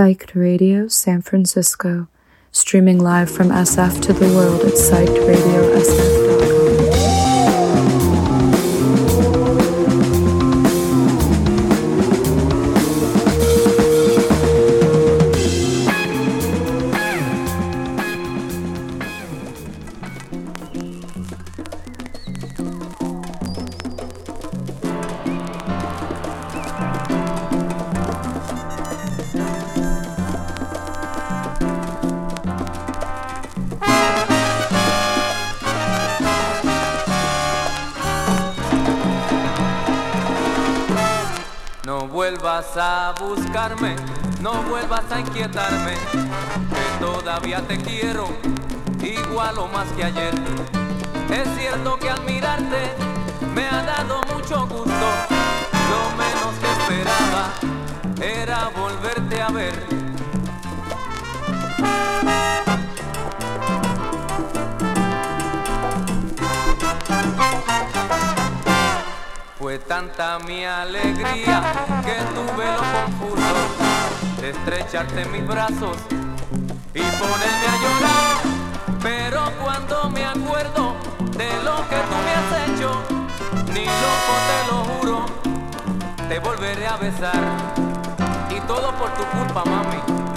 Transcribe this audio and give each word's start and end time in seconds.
Psyched 0.00 0.34
Radio 0.34 0.88
San 0.88 1.20
Francisco, 1.20 2.08
streaming 2.52 2.98
live 2.98 3.30
from 3.30 3.50
SF 3.50 4.00
to 4.00 4.14
the 4.14 4.34
world 4.34 4.62
at 4.62 4.72
psychedradiosf.com. 4.72 6.19
no 44.40 44.62
vuelvas 44.64 45.10
a 45.12 45.20
inquietarme, 45.20 45.94
que 45.94 47.04
todavía 47.04 47.60
te 47.66 47.78
quiero, 47.78 48.28
igual 49.02 49.58
o 49.58 49.68
más 49.68 49.86
que 49.96 50.04
ayer. 50.04 50.34
Es 51.30 51.48
cierto 51.58 51.98
que 51.98 52.10
al 52.10 52.20
mirarte 52.24 52.94
me 53.54 53.66
ha 53.66 53.82
dado 53.82 54.20
mucho 54.34 54.66
gusto, 54.66 55.06
lo 55.90 56.02
menos 56.16 56.54
que 56.60 56.66
esperaba 56.80 57.52
era 58.20 58.70
volverte 58.76 59.40
a 59.40 59.48
ver. 59.50 59.86
Fue 69.70 69.78
tanta 69.78 70.40
mi 70.40 70.64
alegría 70.64 71.62
que 72.04 72.16
tuve 72.34 72.64
lo 72.72 72.82
confuso 73.06 74.40
de 74.40 74.50
estrecharte 74.50 75.24
mis 75.26 75.46
brazos 75.46 75.96
y 76.92 76.98
ponerme 76.98 77.66
a 77.68 77.76
llorar. 77.80 78.98
Pero 79.00 79.52
cuando 79.62 80.10
me 80.10 80.24
acuerdo 80.24 80.96
de 81.36 81.62
lo 81.62 81.88
que 81.88 81.96
tú 82.08 82.16
me 82.24 82.32
has 82.34 82.68
hecho, 82.68 83.00
ni 83.72 83.84
loco 83.84 84.34
te 84.48 84.72
lo 84.72 84.78
juro, 84.84 85.26
te 86.28 86.40
volveré 86.40 86.88
a 86.88 86.96
besar. 86.96 87.40
Y 88.50 88.58
todo 88.66 88.92
por 88.96 89.14
tu 89.14 89.22
culpa, 89.38 89.64
mami. 89.66 90.29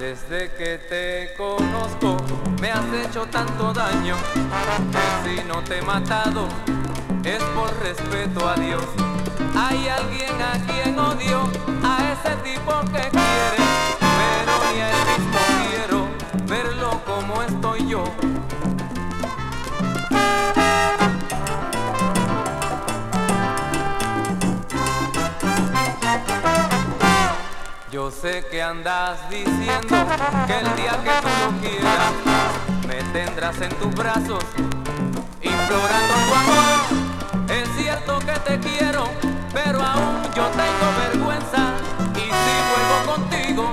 Desde 0.00 0.50
que 0.52 0.78
te 0.78 1.34
conozco 1.36 2.16
me 2.58 2.70
has 2.70 2.86
hecho 3.04 3.26
tanto 3.26 3.70
daño 3.74 4.16
que 4.90 5.28
si 5.28 5.44
no 5.46 5.62
te 5.62 5.76
he 5.76 5.82
matado 5.82 6.48
es 7.22 7.42
por 7.54 7.70
respeto 7.82 8.48
a 8.48 8.54
Dios. 8.54 8.82
Hay 9.54 9.88
alguien 9.88 10.40
a 10.40 10.52
quien 10.66 10.98
odio, 10.98 11.42
a 11.84 12.12
ese 12.14 12.34
tipo 12.36 12.80
que 12.86 13.10
quiere, 13.10 13.62
pero 14.00 14.72
ni 14.72 14.80
a 14.80 14.90
él 14.90 15.18
mismo 15.18 15.38
quiero 15.68 16.08
verlo 16.48 16.98
como 17.04 17.42
estoy 17.42 17.59
yo. 27.90 28.10
Sé 28.10 28.44
que 28.50 28.62
andas 28.62 29.18
diciendo 29.30 29.96
que 30.46 30.58
el 30.58 30.76
día 30.76 30.98
que 31.02 31.10
tú 31.22 31.28
lo 31.44 31.60
quieras 31.60 32.12
me 32.86 32.96
tendrás 33.12 33.60
en 33.60 33.70
tus 33.76 33.94
brazos 33.94 34.44
implorando 35.40 36.14
tu 36.26 36.34
amor. 36.34 37.50
Es 37.50 37.68
cierto 37.76 38.18
que 38.20 38.32
te 38.40 38.58
quiero, 38.60 39.10
pero 39.52 39.82
aún 39.82 40.22
yo 40.34 40.44
tengo 40.48 40.86
vergüenza 40.98 41.74
y 42.16 42.20
si 42.20 42.54
vuelvo 42.70 43.14
contigo, 43.14 43.72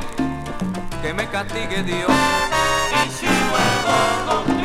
que 1.02 1.14
me 1.14 1.28
castigue 1.28 1.84
Dios. 1.84 2.12
Y 3.06 3.10
si 3.12 3.26
vuelvo 3.26 4.28
contigo, 4.28 4.57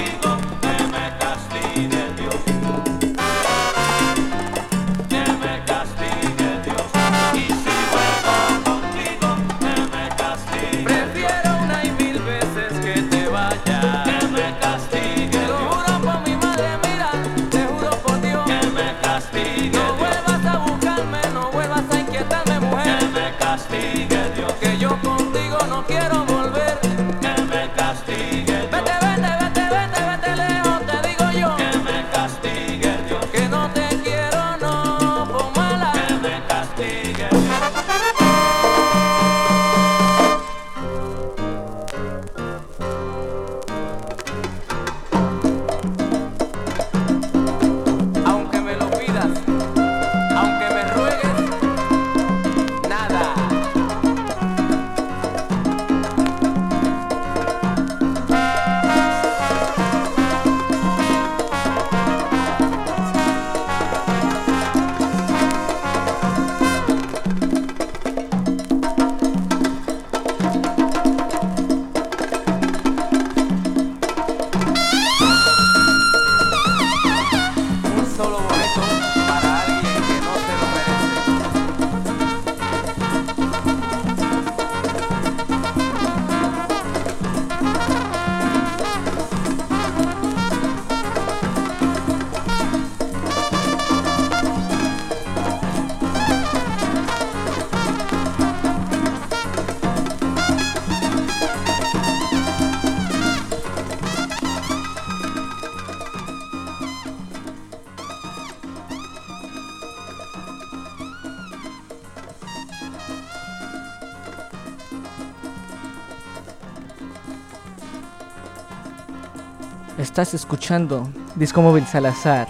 Estás 120.12 120.34
escuchando 120.34 121.08
Disco 121.36 121.62
Móvil 121.62 121.86
Salazar. 121.86 122.46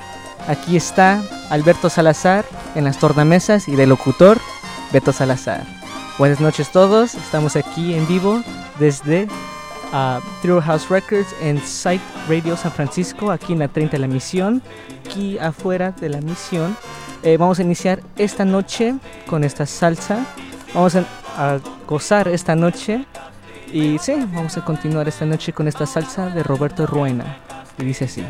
Aquí 0.49 0.77
está 0.77 1.23
Alberto 1.49 1.89
Salazar 1.89 2.45
en 2.75 2.83
las 2.83 2.99
tornamesas 2.99 3.69
y 3.69 3.77
de 3.77 3.87
locutor 3.87 4.41
Beto 4.93 5.13
Salazar. 5.13 5.63
Buenas 6.19 6.41
noches 6.41 6.73
todos, 6.73 7.15
estamos 7.15 7.55
aquí 7.55 7.95
en 7.95 8.09
vivo 8.09 8.43
desde 8.81 9.29
uh, 9.93 10.61
House 10.61 10.89
Records 10.89 11.29
en 11.41 11.61
Site 11.61 12.03
Radio 12.29 12.57
San 12.57 12.73
Francisco, 12.73 13.31
aquí 13.31 13.53
en 13.53 13.61
la 13.61 13.69
30 13.69 13.93
de 13.93 13.99
la 14.01 14.09
misión, 14.09 14.61
aquí 15.07 15.39
afuera 15.39 15.93
de 15.93 16.09
la 16.09 16.21
misión. 16.21 16.77
Eh, 17.23 17.37
vamos 17.37 17.61
a 17.61 17.63
iniciar 17.63 18.03
esta 18.17 18.45
noche 18.45 18.97
con 19.29 19.45
esta 19.45 19.67
salsa. 19.67 20.27
Vamos 20.75 20.97
a, 20.97 21.05
a 21.37 21.61
gozar 21.87 22.27
esta 22.27 22.57
noche 22.57 23.07
y 23.73 24.01
sí, 24.01 24.15
vamos 24.35 24.57
a 24.57 24.65
continuar 24.65 25.07
esta 25.07 25.25
noche 25.27 25.53
con 25.53 25.69
esta 25.69 25.87
salsa 25.87 26.29
de 26.29 26.43
Roberto 26.43 26.87
Ruena. 26.87 27.39
Y 27.79 27.85
dice 27.85 28.05
así. 28.05 28.25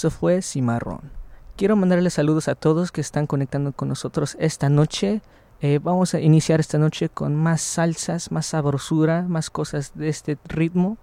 Eso 0.00 0.10
fue 0.10 0.40
Cimarrón. 0.40 1.12
Quiero 1.56 1.76
mandarles 1.76 2.14
saludos 2.14 2.48
a 2.48 2.54
todos 2.54 2.90
que 2.90 3.02
están 3.02 3.26
conectando 3.26 3.72
con 3.72 3.88
nosotros 3.88 4.34
esta 4.40 4.70
noche. 4.70 5.20
Eh, 5.60 5.78
vamos 5.78 6.14
a 6.14 6.20
iniciar 6.20 6.58
esta 6.58 6.78
noche 6.78 7.10
con 7.10 7.36
más 7.36 7.60
salsas, 7.60 8.32
más 8.32 8.46
sabrosura, 8.46 9.26
más 9.28 9.50
cosas 9.50 9.92
de 9.94 10.08
este 10.08 10.38
ritmo. 10.44 10.96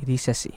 Y 0.00 0.04
dice 0.04 0.30
así. 0.30 0.54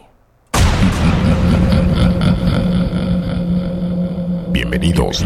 Bienvenidos. 4.52 5.26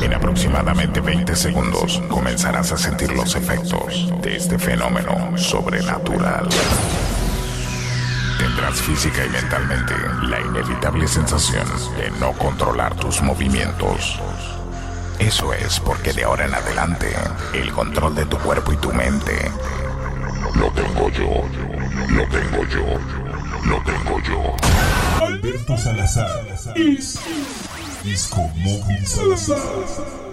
En 0.00 0.14
aproximadamente 0.14 1.00
20 1.00 1.34
segundos 1.34 2.00
comenzarás 2.08 2.70
a 2.70 2.76
sentir 2.76 3.10
los 3.10 3.34
efectos 3.34 4.14
de 4.22 4.36
este 4.36 4.60
fenómeno 4.60 5.36
sobrenatural. 5.36 6.48
Tendrás 8.38 8.80
física 8.80 9.26
y 9.26 9.30
mentalmente 9.30 9.94
la 10.22 10.40
inevitable 10.40 11.08
sensación 11.08 11.66
de 11.96 12.10
no 12.20 12.32
controlar 12.32 12.94
tus 12.94 13.20
movimientos. 13.20 14.20
Eso 15.18 15.52
es 15.52 15.80
porque 15.80 16.12
de 16.12 16.24
ahora 16.24 16.46
en 16.46 16.54
adelante 16.54 17.12
el 17.52 17.72
control 17.72 18.14
de 18.14 18.26
tu 18.26 18.38
cuerpo 18.38 18.72
y 18.72 18.76
tu 18.76 18.92
mente 18.92 19.50
lo 20.54 20.70
tengo 20.70 21.10
yo, 21.10 21.28
lo 22.08 22.28
tengo 22.28 22.64
yo, 22.68 22.84
lo 23.64 23.82
tengo 23.82 24.20
yo. 24.20 24.56
Alberto 25.20 25.76
Salazar 25.76 26.46
es 26.76 27.18
Disco 28.04 28.48
Móvil 28.56 29.06
Salazar. 29.06 30.27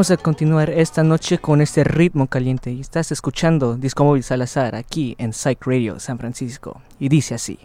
Vamos 0.00 0.10
a 0.12 0.16
continuar 0.16 0.70
esta 0.70 1.02
noche 1.02 1.36
con 1.36 1.60
este 1.60 1.84
ritmo 1.84 2.26
caliente. 2.26 2.72
Y 2.72 2.80
estás 2.80 3.12
escuchando 3.12 3.76
Disco 3.76 4.02
Móvil 4.02 4.22
Salazar 4.22 4.74
aquí 4.74 5.14
en 5.18 5.34
Psych 5.34 5.62
Radio 5.66 6.00
San 6.00 6.18
Francisco. 6.18 6.80
Y 6.98 7.10
dice 7.10 7.34
así. 7.34 7.58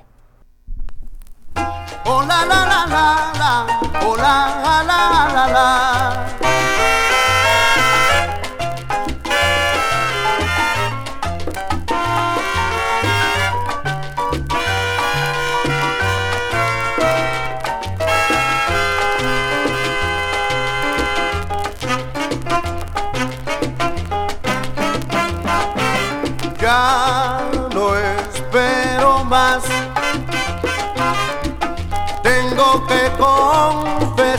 Oh, 2.04 2.26
la, 2.28 2.46
la, 2.46 2.66
la, 5.48 6.35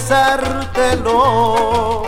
confesártelo. 0.07 2.05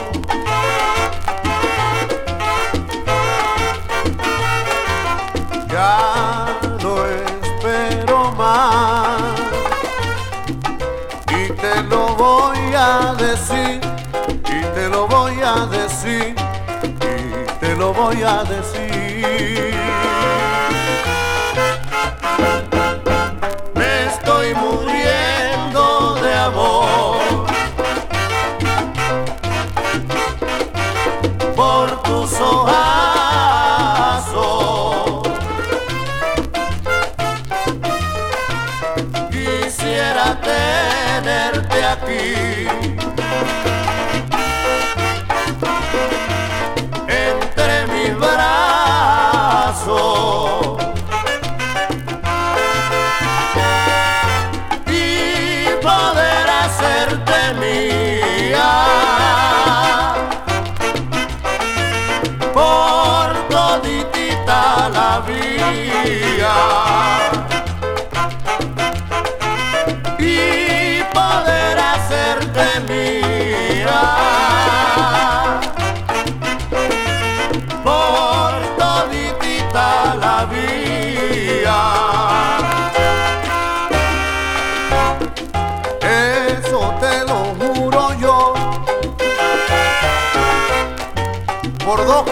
Ya 5.68 6.58
no 6.82 7.06
espero 7.06 8.32
más 8.32 9.20
y 11.28 11.52
te 11.52 11.82
lo 11.84 12.14
voy 12.16 12.74
a 12.76 13.14
decir, 13.18 13.80
y 14.44 14.62
te 14.74 14.88
lo 14.88 15.06
voy 15.06 15.40
a 15.42 15.66
decir, 15.66 16.34
y 16.82 17.46
te 17.60 17.74
lo 17.74 17.92
voy 17.92 18.22
a 18.22 18.44
decir. 18.44 18.87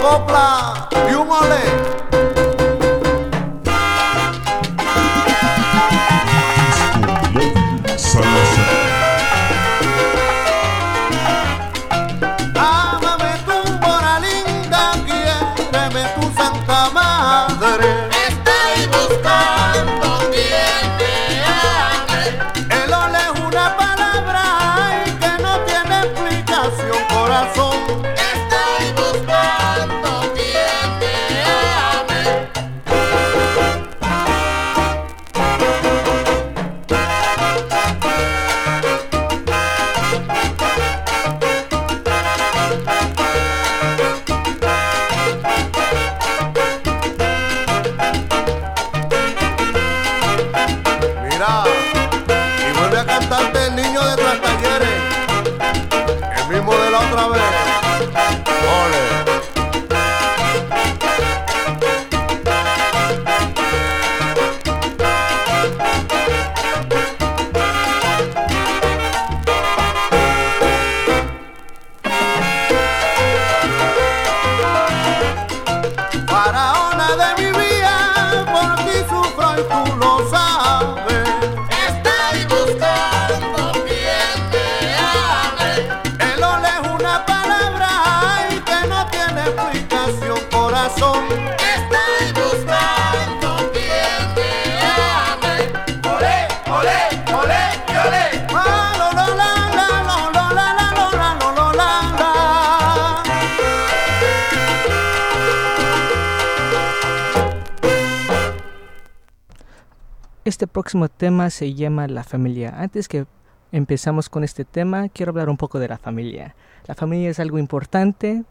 Un 0.07 1.29
olé. 1.29 2.06
Próximo 110.76 111.08
tema 111.08 111.48
se 111.48 111.72
llama 111.72 112.06
la 112.06 112.22
familia. 112.22 112.74
Antes 112.76 113.08
que 113.08 113.24
empezamos 113.72 114.28
con 114.28 114.44
este 114.44 114.66
tema, 114.66 115.08
quiero 115.08 115.30
hablar 115.30 115.48
un 115.48 115.56
poco 115.56 115.78
de 115.78 115.88
la 115.88 115.96
familia. 115.96 116.54
La 116.86 116.94
familia 116.94 117.30
es 117.30 117.40
algo 117.40 117.58
importante, 117.58 118.44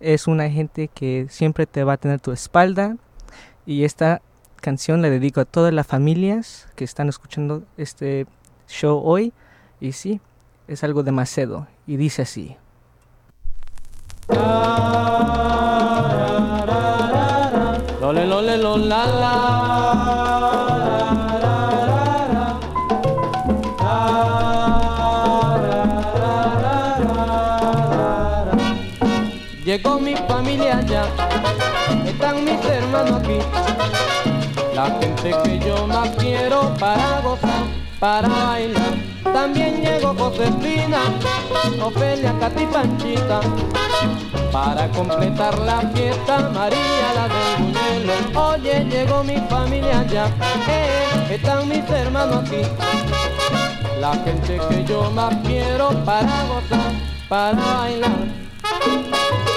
es 0.00 0.26
una 0.26 0.50
gente 0.50 0.88
que 0.88 1.28
siempre 1.30 1.66
te 1.66 1.84
va 1.84 1.92
a 1.92 1.98
tener 1.98 2.18
tu 2.18 2.32
espalda 2.32 2.96
y 3.64 3.84
esta 3.84 4.22
canción 4.60 5.02
la 5.02 5.08
dedico 5.08 5.40
a 5.40 5.44
todas 5.44 5.72
las 5.72 5.86
familias 5.86 6.66
que 6.74 6.82
están 6.82 7.08
escuchando 7.08 7.62
este 7.76 8.26
show 8.66 9.00
hoy 9.00 9.32
y 9.78 9.92
sí, 9.92 10.20
es 10.66 10.82
algo 10.82 11.04
demasiado 11.04 11.68
y 11.86 11.96
dice 11.96 12.22
así. 12.22 12.56
Lole, 18.00 18.26
lole, 18.26 18.58
lo, 18.58 18.78
Llegó 29.72 29.98
mi 29.98 30.14
familia 30.14 30.82
ya, 30.82 31.06
están 32.04 32.44
mis 32.44 32.62
hermanos 32.62 33.22
aquí. 33.22 33.38
La 34.74 34.84
gente 35.00 35.34
que 35.42 35.58
yo 35.60 35.86
más 35.86 36.10
quiero 36.18 36.74
para 36.78 37.20
gozar, 37.20 37.64
para 37.98 38.28
bailar. 38.28 38.92
También 39.32 39.82
llegó 39.82 40.12
Josefina, 40.12 40.98
Ofelia, 41.82 42.34
Cati, 42.38 42.66
Panchita. 42.66 43.40
Para 44.52 44.88
completar 44.88 45.58
la 45.60 45.80
fiesta, 45.94 46.50
María 46.50 47.14
la 47.14 47.28
del 47.28 47.64
buñuelo. 47.64 48.48
Oye, 48.50 48.84
llegó 48.90 49.24
mi 49.24 49.38
familia 49.48 50.06
ya, 50.06 50.26
eh, 50.68 51.34
están 51.34 51.66
mis 51.66 51.88
hermanos 51.88 52.44
aquí. 52.44 52.60
La 54.02 54.12
gente 54.22 54.60
que 54.68 54.84
yo 54.84 55.10
más 55.12 55.34
quiero 55.46 55.88
para 56.04 56.44
gozar, 56.44 56.92
para 57.26 57.54
bailar. 57.54 59.51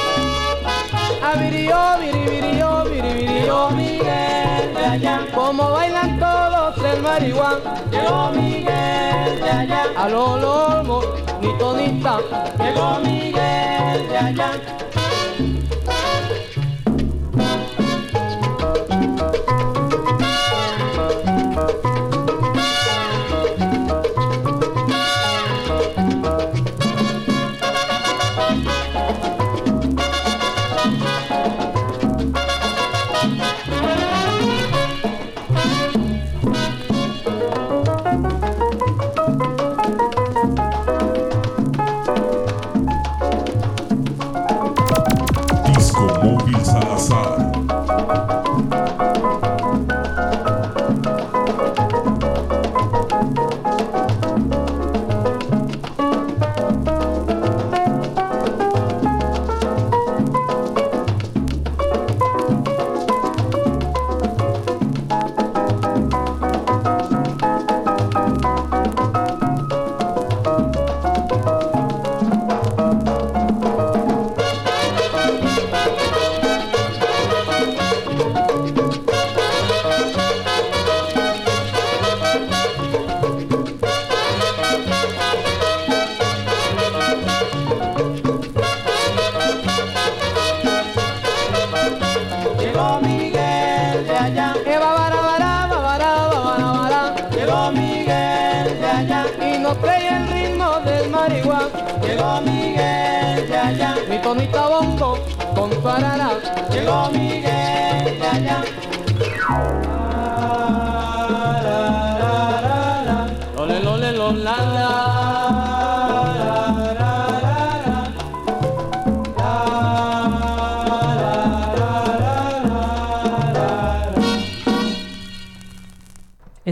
Avirio, 1.25 1.75
virivirio, 1.99 2.83
virivirio, 2.83 3.71
Miguel 3.71 4.73
de 4.75 4.85
allá. 4.85 5.25
Como 5.33 5.71
bailan 5.71 6.19
todos 6.19 6.77
el 6.85 7.01
marihuán. 7.01 7.57
Llegó 7.89 8.29
Miguel 8.29 9.39
de 9.41 9.49
allá. 9.49 9.85
A 9.97 10.07
lo 10.07 10.37
lomo, 10.37 11.01
ni 11.41 11.51
tonita. 11.57 12.19
Llegó 12.59 12.99
Miguel 12.99 14.07
de 14.07 14.17
allá. 14.17 14.51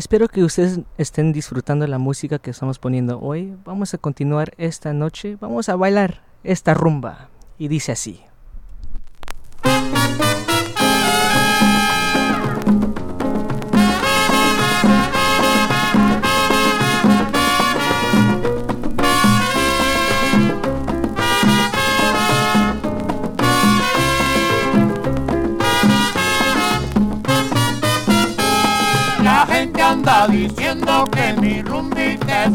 Espero 0.03 0.27
que 0.27 0.43
ustedes 0.43 0.81
estén 0.97 1.31
disfrutando 1.31 1.87
la 1.87 1.97
música 1.97 2.37
que 2.37 2.51
estamos 2.51 2.77
poniendo 2.77 3.21
hoy. 3.21 3.55
Vamos 3.63 3.93
a 3.93 3.97
continuar 3.97 4.53
esta 4.57 4.91
noche, 4.91 5.37
vamos 5.39 5.69
a 5.69 5.77
bailar 5.77 6.23
esta 6.43 6.73
rumba. 6.73 7.29
Y 7.57 7.69
dice 7.69 7.93
así. 7.93 8.21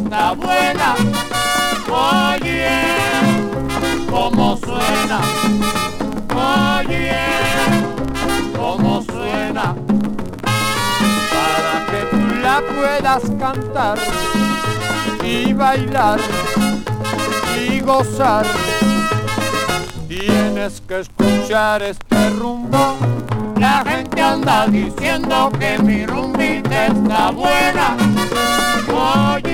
Está 0.09 0.33
buena. 0.33 0.94
Oye, 1.90 2.68
cómo 4.11 4.57
suena. 4.57 5.21
Oye, 6.35 7.12
cómo 8.57 9.03
suena. 9.03 9.75
Para 11.35 11.87
que 11.90 12.01
tú 12.11 12.35
la 12.40 12.62
puedas 12.75 13.23
cantar 13.38 13.99
y 15.23 15.53
bailar 15.53 16.21
y 17.61 17.81
gozar. 17.81 18.47
Tienes 20.09 20.81
que 20.88 21.01
escuchar 21.01 21.83
este 21.83 22.31
rumbo. 22.31 22.97
La 23.59 23.85
gente 23.85 24.23
anda 24.23 24.68
diciendo 24.68 25.53
que 25.59 25.79
mi 25.81 26.07
rumbita 26.07 26.87
está 26.87 27.31
buena. 27.31 27.97
Oye, 28.90 29.47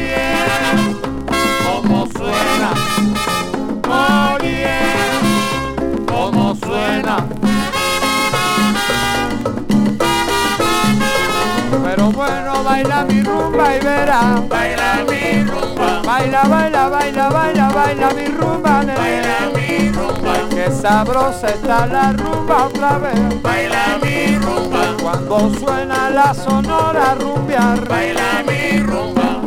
baila 12.74 13.04
mi 13.04 13.22
rumba 13.22 13.76
y 13.76 13.80
verá. 13.80 14.20
Baila 14.48 15.04
mi 15.08 15.42
rumba. 15.44 16.02
Baila, 16.04 16.42
baila, 16.44 16.88
baila, 16.88 17.28
baila, 17.30 17.68
baila 17.70 18.08
mi 18.16 18.26
rumba, 18.26 18.82
nene. 18.84 18.98
Baila 18.98 19.38
mi 19.54 19.88
rumba. 19.96 20.34
Qué 20.50 20.70
sabrosa 20.70 21.48
está 21.48 21.86
la 21.86 22.12
rumba 22.12 22.66
otra 22.66 22.98
vez. 22.98 23.42
Baila 23.42 23.98
mi 24.02 24.36
rumba. 24.38 24.82
Cuando 25.00 25.54
suena 25.60 26.10
la 26.10 26.34
sonora 26.34 27.14
rumbear. 27.14 27.88
Baila 27.88 28.42
mi 28.48 28.78
rumba. 28.80 29.40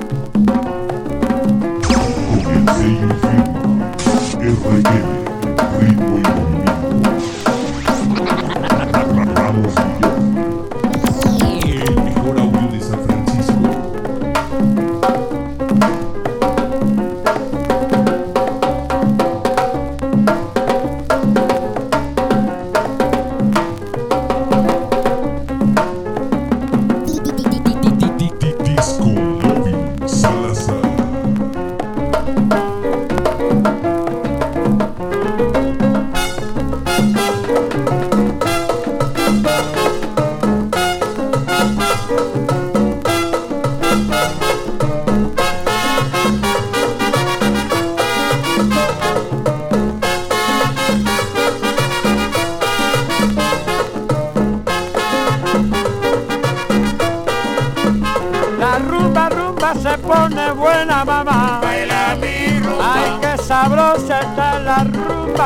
el 4.40 5.80
ritmo 5.82 6.20
y. 6.54 6.57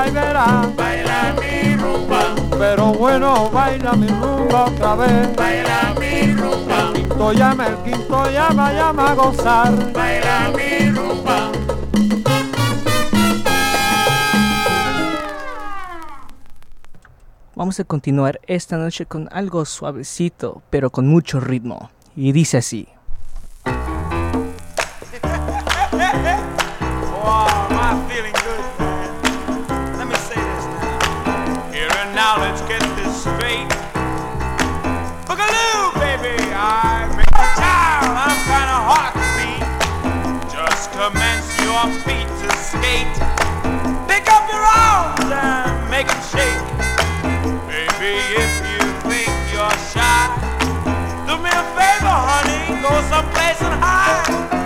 rumba 0.01 0.07
y 0.07 0.11
verá. 0.11 0.69
Baila 0.75 1.35
mi 1.39 1.75
rumba. 1.75 2.35
Pero 2.57 2.93
bueno, 2.93 3.49
baila 3.49 3.93
mi 3.93 4.07
rumba 4.07 4.65
otra 4.65 4.95
vez. 4.95 5.35
Baila 5.35 5.93
mi 5.99 6.33
rumba. 6.33 6.91
El 6.93 6.93
quinto 6.93 7.33
llama, 7.33 7.67
el 7.67 7.77
quinto 7.77 8.31
llama, 8.31 8.73
llama 8.73 9.11
a 9.11 9.15
gozar. 9.15 9.93
Baila 9.93 10.51
mi 10.55 10.91
rumba. 10.91 11.51
Vamos 17.55 17.79
a 17.79 17.83
continuar 17.83 18.39
esta 18.47 18.77
noche 18.77 19.05
con 19.05 19.29
algo 19.31 19.65
suavecito, 19.65 20.63
pero 20.71 20.89
con 20.89 21.07
mucho 21.07 21.39
ritmo. 21.39 21.91
Y 22.15 22.31
dice 22.31 22.57
así. 22.57 22.87
Commence 41.01 41.49
your 41.61 41.85
feet 42.05 42.27
to 42.41 42.49
skate. 42.57 43.17
Pick 44.07 44.31
up 44.31 44.45
your 44.53 44.61
arms 44.61 45.31
and 45.33 45.89
make 45.89 46.07
'em 46.13 46.21
shake. 46.31 46.67
Baby, 47.67 48.13
if 48.43 48.53
you 48.71 48.81
think 49.09 49.33
you're 49.51 49.77
shy, 49.93 50.21
do 51.25 51.33
me 51.43 51.49
a 51.49 51.63
favor, 51.75 52.17
honey, 52.29 52.61
go 52.83 52.91
someplace 53.09 53.59
and 53.67 53.83
hide. 53.83 54.60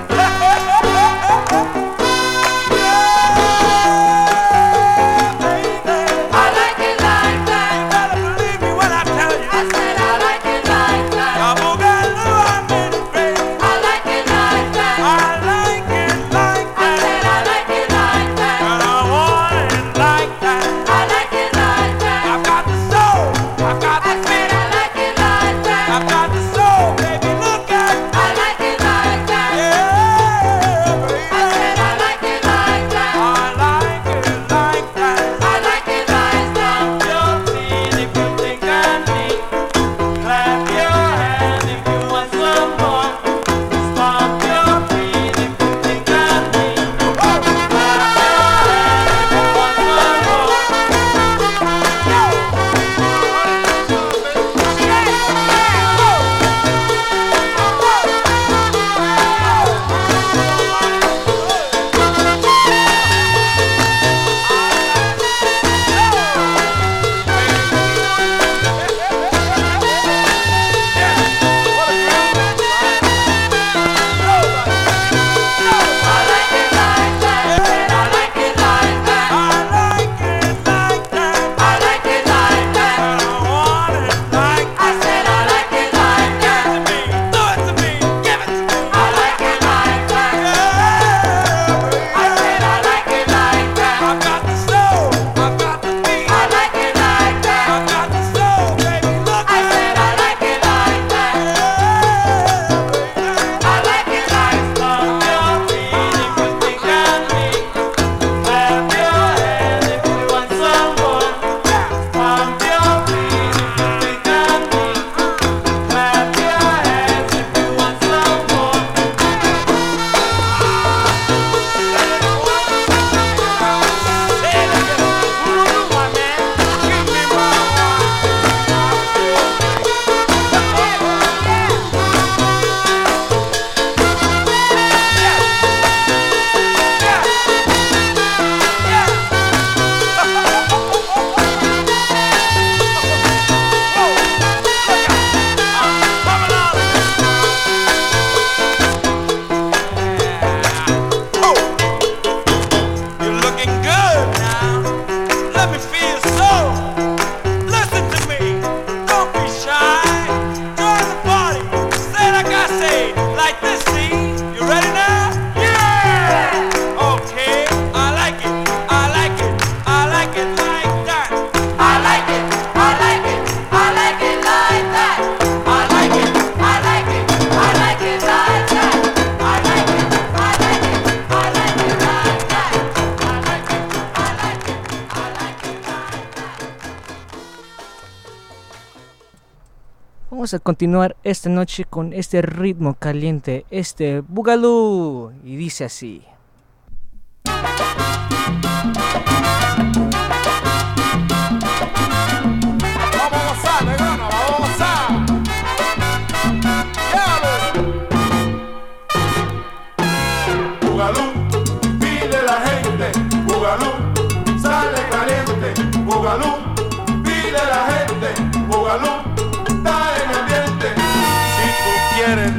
Vamos 190.45 190.53
a 190.53 190.59
continuar 190.59 191.17
esta 191.23 191.49
noche 191.49 191.85
con 191.85 192.13
este 192.13 192.43
ritmo 192.43 192.93
caliente, 192.93 193.65
este 193.71 194.19
bugalú. 194.19 195.31
Y 195.43 195.55
dice 195.55 195.85
así. 195.85 196.21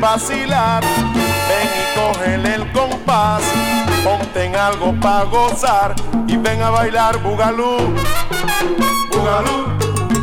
Vacilar, 0.06 0.84
ven 1.48 1.70
y 1.82 1.84
cógele 1.98 2.54
el 2.54 2.72
compás. 2.72 3.42
Ponte 4.04 4.44
en 4.44 4.54
algo 4.54 4.94
para 5.00 5.24
gozar 5.24 5.94
y 6.28 6.36
ven 6.36 6.62
a 6.62 6.70
bailar 6.70 7.20
bugalú. 7.22 7.76
Bugalú, 9.10 9.56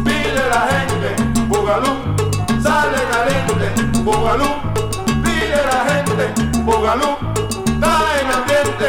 pide 0.05 0.43
la 0.53 0.61
gente, 0.73 1.09
Bugalú, 1.47 1.93
sale 2.65 2.99
caliente, 3.11 3.67
Bugalú, 4.05 4.49
pide 5.23 5.59
la 5.71 5.79
gente, 5.89 6.25
Bugalú, 6.61 7.17
está 7.73 7.93
en 8.19 8.27
ambiente. 8.39 8.87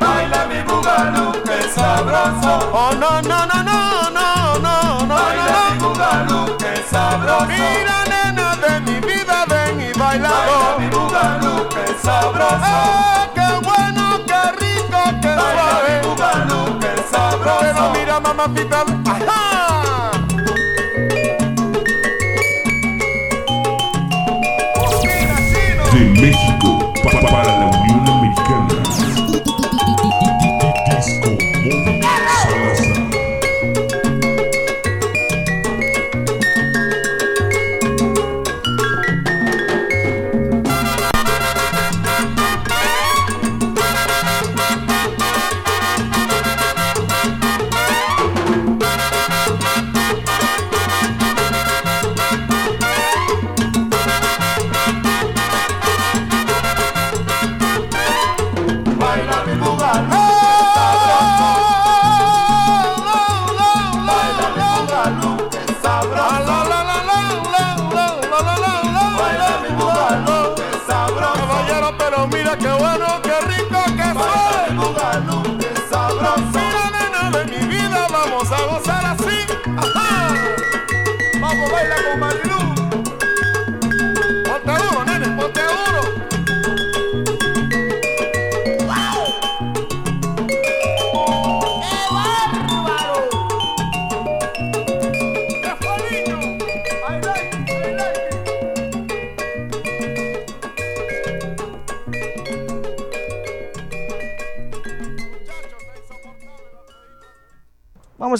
Baila 0.00 0.40
mi 0.50 0.60
Bugalú, 0.70 1.32
que 1.42 1.58
sabroso. 1.74 2.70
Oh 2.72 2.92
no 3.00 3.22
no 3.22 3.46
no 3.46 3.57
sabroso. 7.38 7.62
Mira 7.62 8.04
nena 8.12 8.56
de 8.56 8.80
mi 8.80 9.00
vida 9.06 9.44
ven 9.48 9.80
y 9.80 9.92
baila. 9.98 10.28
Baila 10.30 10.76
mi 10.78 10.86
Bugalú, 10.88 11.68
que 11.68 11.94
sabroso. 12.02 12.58
¡Ah, 12.62 13.28
qué 13.34 13.48
bueno, 13.68 14.20
qué 14.26 14.42
rico, 14.64 15.00
qué 15.22 15.28
Baila 15.28 15.62
suave! 15.70 16.00
mi 16.02 16.08
Bugalú, 16.08 16.78
que 16.80 16.92
sabroso. 17.10 17.60
Pero 17.60 17.90
mira 17.92 18.20
mamacita, 18.20 18.84
ajá. 19.06 19.38
De 25.92 26.00
México 26.20 26.47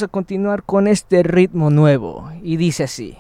A 0.02 0.06
continuar 0.08 0.62
con 0.62 0.87
este 0.87 1.24
ritmo 1.24 1.70
nuevo. 1.70 2.30
Y 2.42 2.56
dice 2.56 2.84
así. 2.84 3.16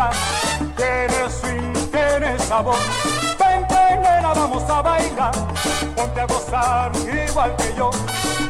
Hará 0.00 0.10
palpitar, 0.10 0.10
tiene 0.76 1.30
swing, 1.30 1.90
tiene 1.90 2.38
sabor. 2.38 2.76
Vente 3.38 3.96
nena, 3.96 4.32
vamos 4.34 4.68
a 4.68 4.82
bailar, 4.82 5.32
ponte 5.94 6.20
a 6.20 6.26
gozar 6.26 6.92
igual 7.28 7.54
que 7.56 7.74
yo. 7.76 7.90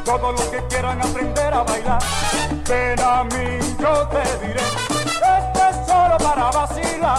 Todos 0.05 0.33
los 0.33 0.49
que 0.49 0.63
quieran 0.69 1.01
aprender 1.01 1.55
a 1.55 1.63
bailar, 1.63 2.03
ven 2.69 3.01
a 3.01 3.25
mí, 3.25 3.59
yo 3.79 4.09
te 4.09 4.47
diré. 4.47 4.61
Este 4.61 5.71
es 5.71 5.87
solo 5.87 6.17
para 6.19 6.51
vacilar, 6.51 7.19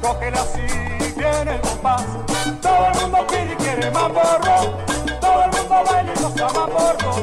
cógela 0.00 0.42
así, 0.42 0.66
viene 1.16 1.54
el 1.54 1.60
compás. 1.60 2.04
Todo 2.60 2.86
el 2.86 3.00
mundo 3.00 3.26
pide 3.28 3.52
y 3.52 3.56
quiere 3.56 3.90
mambo 3.90 4.20
rock, 4.20 5.20
todo 5.20 5.44
el 5.44 5.50
mundo 5.50 5.84
baila 5.86 6.12
y 6.12 6.22
goza 6.22 6.52
mambo 6.52 6.92
rock. 7.02 7.20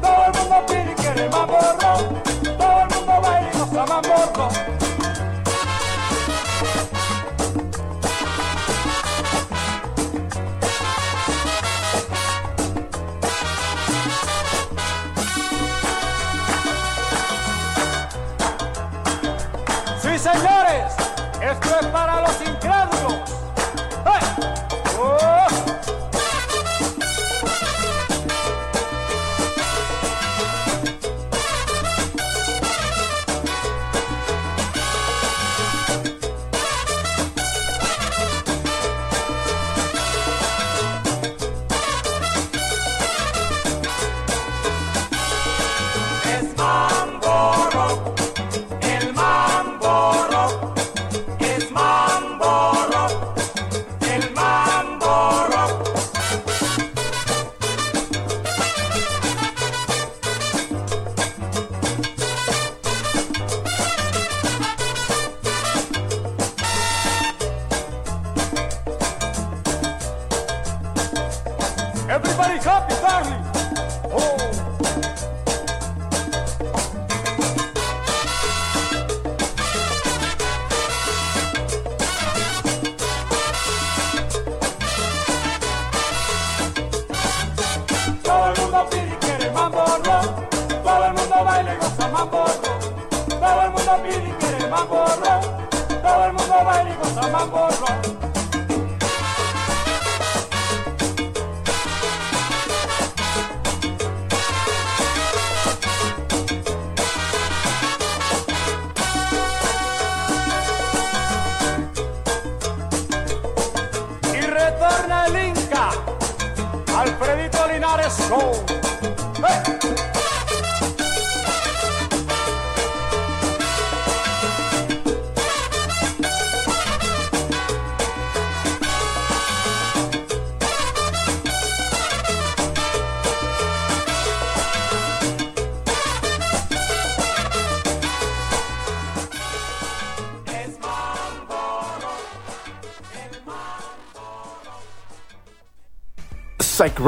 Todo 0.00 0.24
el 0.26 0.32
mundo 0.38 0.66
pide 0.66 0.92
y 0.92 0.94
quiere 0.94 1.28
mambo 1.28 1.58
rock, 1.58 2.58
todo 2.58 2.82
el 2.82 2.94
mundo 2.94 3.20
baila 3.22 3.50
y 3.52 3.58
goza 3.58 3.86
mambo 3.86 4.16
rock. 4.34 4.77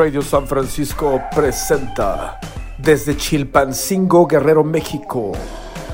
Radio 0.01 0.23
San 0.23 0.47
Francisco 0.47 1.21
presenta 1.31 2.41
desde 2.79 3.15
Chilpancingo, 3.19 4.27
Guerrero, 4.27 4.65
México, 4.65 5.33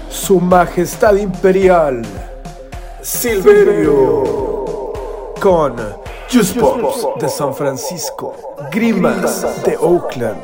Su 0.09 0.39
Majestad 0.39 1.17
Imperial, 1.17 2.03
Silverio, 3.03 4.23
con 5.43 5.75
Juicebox 6.31 7.21
de 7.21 7.29
San 7.29 7.53
Francisco, 7.53 8.37
Grimas 8.71 9.45
de 9.65 9.77
Oakland, 9.77 10.41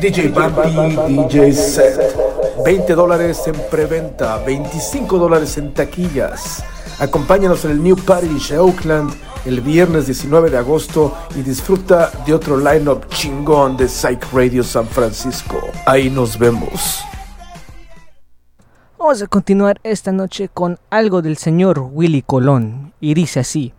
DJ 0.00 0.28
Bambi, 0.28 0.96
DJ 1.16 1.52
Set, 1.52 2.16
20 2.64 2.94
dólares 2.94 3.42
en 3.48 3.56
preventa, 3.72 4.36
25 4.36 5.18
dólares 5.18 5.58
en 5.58 5.74
taquillas. 5.74 6.62
Acompáñanos 7.00 7.64
en 7.64 7.72
el 7.72 7.82
New 7.82 7.96
Parish 7.96 8.50
de 8.50 8.58
Oakland 8.60 9.12
el 9.44 9.60
viernes 9.60 10.06
19 10.06 10.50
de 10.50 10.58
agosto 10.58 11.14
y 11.36 11.42
disfruta 11.42 12.10
de 12.26 12.32
otro 12.32 12.56
lineup 12.56 13.08
chingón 13.08 13.76
de 13.76 13.88
Psych 13.88 14.32
Radio 14.32 14.64
San 14.64 14.86
Francisco. 14.86 15.58
Ahí 15.86 16.08
nos 16.08 16.38
vemos. 16.38 17.02
Vamos 18.98 19.20
a 19.20 19.26
continuar 19.26 19.80
esta 19.82 20.12
noche 20.12 20.48
con 20.48 20.78
algo 20.88 21.20
del 21.20 21.36
señor 21.36 21.78
Willy 21.92 22.22
Colón 22.22 22.94
y 23.00 23.12
dice 23.12 23.40
así. 23.40 23.73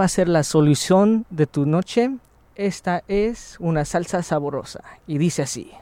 va 0.00 0.06
a 0.06 0.08
ser 0.08 0.30
la 0.30 0.44
solución 0.44 1.26
de 1.28 1.46
tu 1.46 1.66
noche. 1.66 2.10
Esta 2.54 3.04
es 3.06 3.56
una 3.60 3.84
salsa 3.84 4.22
saborosa 4.22 4.82
y 5.06 5.18
dice 5.18 5.42
así. 5.42 5.72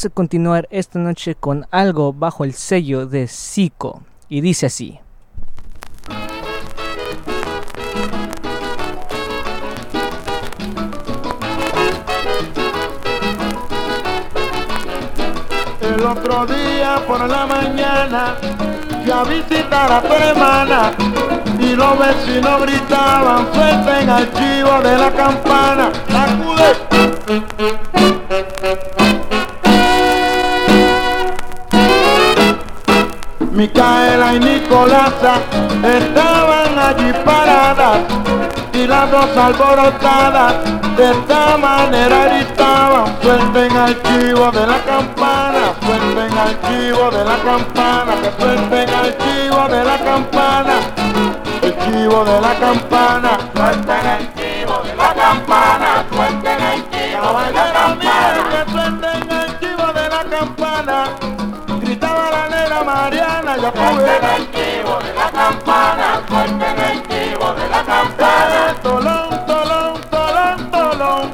Vamos 0.00 0.12
a 0.12 0.14
continuar 0.14 0.66
esta 0.70 0.98
noche 0.98 1.34
con 1.34 1.66
algo 1.70 2.14
bajo 2.14 2.44
el 2.44 2.54
sello 2.54 3.04
de 3.04 3.28
Zico. 3.28 4.00
Y 4.30 4.40
dice 4.40 4.64
así. 4.64 4.98
El 15.82 16.06
otro 16.06 16.46
día 16.46 17.04
por 17.06 17.28
la 17.28 17.44
mañana 17.44 18.36
fui 19.02 19.10
a 19.10 19.22
visitar 19.24 19.92
a 19.92 20.00
tu 20.00 20.14
hermana 20.14 20.92
y 21.58 21.76
los 21.76 21.98
vecinos 21.98 22.62
gritaban 22.62 23.52
suelten 23.52 24.08
al 24.08 24.32
chivo 24.32 24.80
de 24.82 24.96
la 24.96 25.12
campana. 25.12 25.92
¡Sacude! 26.08 27.89
Micaela 33.60 34.32
y 34.36 34.40
Nicolasa 34.40 35.34
estaban 35.84 36.78
allí 36.78 37.12
paradas 37.26 37.98
y 38.72 38.86
las 38.86 39.10
dos 39.10 39.36
alborotadas 39.36 40.54
de 40.96 41.10
esta 41.10 41.58
manera 41.58 42.24
gritaban 42.24 43.04
suelten 43.20 43.76
al 43.76 44.02
chivo 44.02 44.50
de 44.50 44.66
la 44.66 44.78
campana, 44.84 45.74
suelten 45.84 46.38
al 46.38 46.58
chivo 46.62 47.10
de 47.10 47.22
la 47.22 47.36
campana, 47.36 48.12
que 48.22 48.42
suelten 48.42 48.94
al 48.94 49.18
chivo 49.18 49.68
de 49.68 49.84
la 49.84 49.98
campana, 49.98 50.74
el 51.60 51.78
chivo 51.80 52.24
de 52.24 52.40
la 52.40 52.54
campana, 52.54 53.38
Suelten 63.72 64.24
el 64.36 64.50
chivo 64.52 64.98
de 64.98 65.14
la 65.14 65.30
campana, 65.30 66.22
suelten 66.28 66.78
el 66.78 67.02
chivo 67.08 67.52
de 67.54 67.68
la 67.68 67.82
campana, 67.84 68.74
tolón, 68.82 69.46
tolón, 69.46 70.00
tolón, 70.10 70.70
tolón, 70.70 71.30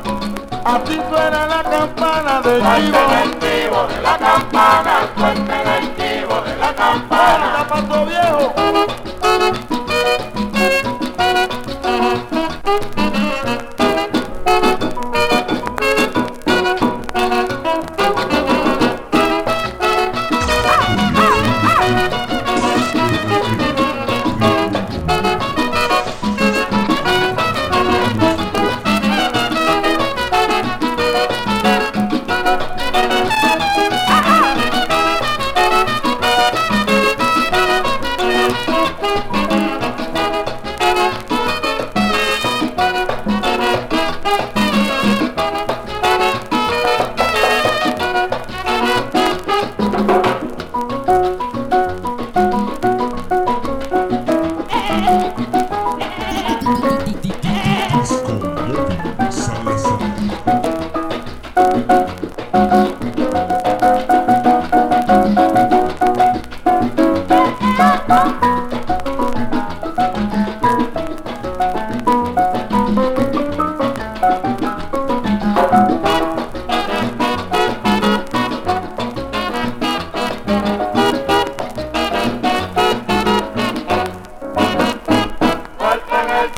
así 0.64 1.00
suena 1.10 1.46
la 1.46 1.62
campana 1.62 2.40
de 2.42 2.58
chivo, 2.58 2.98
el 3.22 3.30
chivo 3.40 3.86
de 3.88 4.02
la 4.02 4.18
campana, 4.18 5.08
suelten 5.16 5.68
el 5.68 5.96
chivo 5.96 6.40
de 6.42 6.56
la 6.56 6.74
campana, 6.74 7.56
¿qué 7.56 7.64
pasó 7.70 8.06
viejo? 8.06 8.54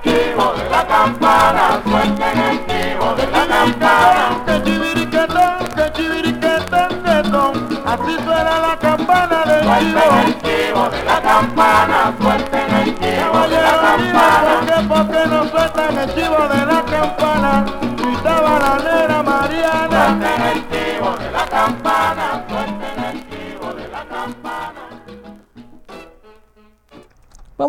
Chivo 0.03 0.53
de 0.55 0.70
la 0.70 0.86
campana, 0.86 1.80
suelten 1.84 2.38
el 2.38 2.57
chivo 2.66 3.14
de 3.14 3.26
la 3.26 3.46
campana. 3.46 4.24
Que 4.46 4.55
chiviriquetón, 4.64 5.59
que 5.76 5.92
chiviriquetón, 5.94 6.90
quetón, 7.05 7.53
así 7.86 8.14
suena 8.24 8.55
la 8.66 8.74
campana 8.80 9.38
del 9.44 9.61
chivo. 9.61 9.68
Suelten 9.68 10.12
el 10.26 10.32
chivo 10.42 10.82
de 10.90 11.01
la 11.05 11.18
campana, 11.20 11.88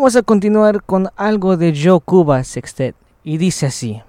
Vamos 0.00 0.16
a 0.16 0.22
continuar 0.22 0.82
con 0.82 1.10
algo 1.14 1.58
de 1.58 1.78
Joe 1.78 2.00
Cuba 2.00 2.42
Sextet. 2.42 2.96
Y 3.22 3.36
dice 3.36 3.66
así. 3.66 4.00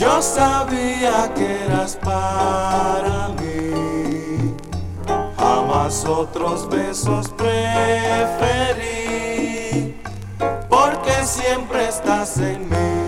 Yo 0.00 0.22
sabía 0.22 1.30
que 1.34 1.64
eras 1.66 1.96
para 1.96 3.28
mí. 3.38 4.56
Jamás 5.36 6.06
otros 6.06 6.66
besos 6.70 7.28
preferí, 7.28 8.80
porque 10.70 11.12
siempre 11.22 11.86
estás 11.86 12.38
en 12.38 12.66
mí. 12.70 12.99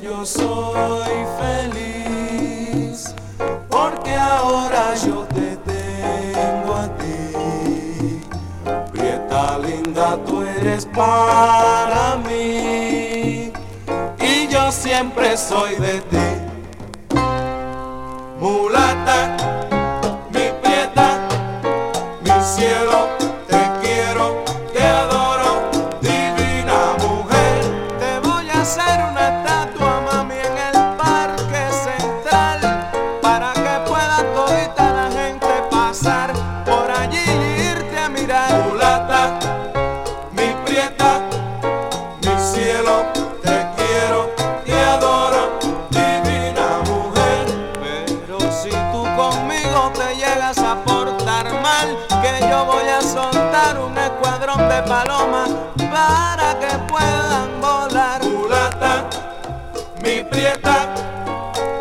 Yo 0.00 0.24
soy 0.26 1.24
feliz 1.40 3.14
porque 3.68 4.14
ahora 4.14 4.94
yo 4.94 5.26
te 5.34 5.56
tengo 5.56 6.74
a 6.74 6.88
ti 6.98 8.20
Prieta 8.92 9.58
linda 9.58 10.18
tú 10.26 10.42
eres 10.42 10.86
para 10.86 12.16
mí 12.28 13.52
y 14.20 14.48
yo 14.48 14.72
siempre 14.72 15.36
soy 15.36 15.76
de 15.76 16.00
ti. 16.00 16.16
Mulata, 18.40 19.65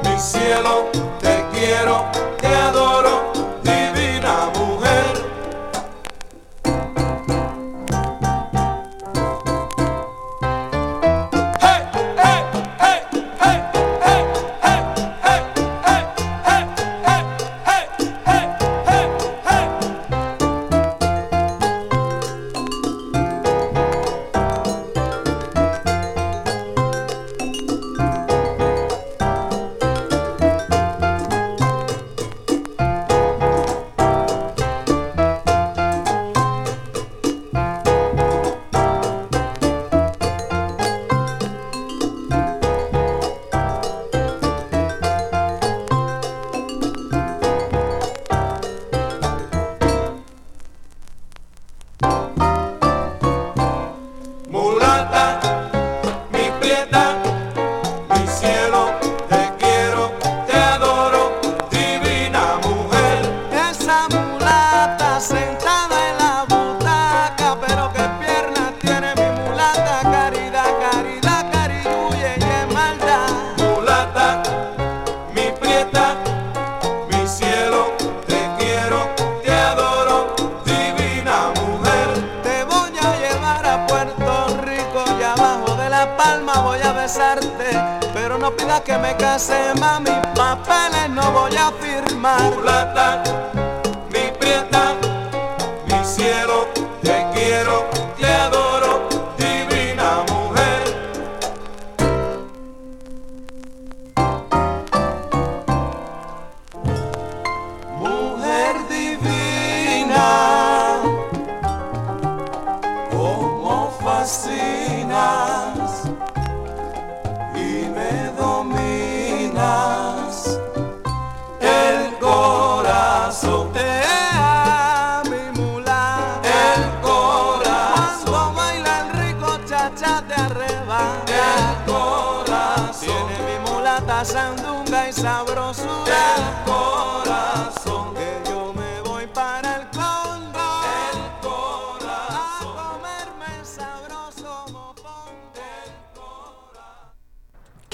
mi 0.04 0.20
cielo, 0.20 0.90
te 1.20 1.46
quiero, 1.54 2.06
te 2.40 2.48
adoro, 2.48 3.25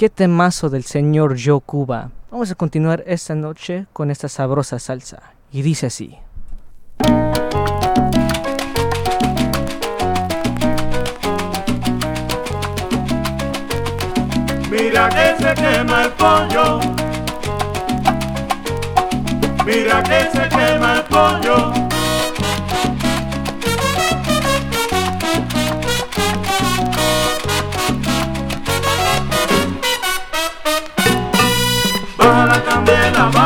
Qué 0.02 0.10
temazo 0.10 0.68
del 0.68 0.82
señor 0.82 1.36
Joe. 1.40 1.60
Vamos 2.28 2.50
a 2.50 2.56
continuar 2.56 3.04
esta 3.06 3.36
noche 3.36 3.86
con 3.92 4.10
esta 4.10 4.28
sabrosa 4.28 4.80
salsa. 4.80 5.22
Y 5.52 5.62
dice 5.62 5.86
así. 5.86 6.18
Mira 14.72 15.08
que 15.08 15.36
se 15.40 15.54
quema 15.54 16.02
el 16.02 16.10
pollo. 16.18 16.80
Mira 19.64 20.02
que 20.02 20.30
se 20.32 20.48
quema 20.48 20.94
el 20.96 21.02
pollo. 21.04 21.91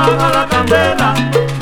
Baja 0.07 0.30
la 0.30 0.46
candela. 0.46 1.14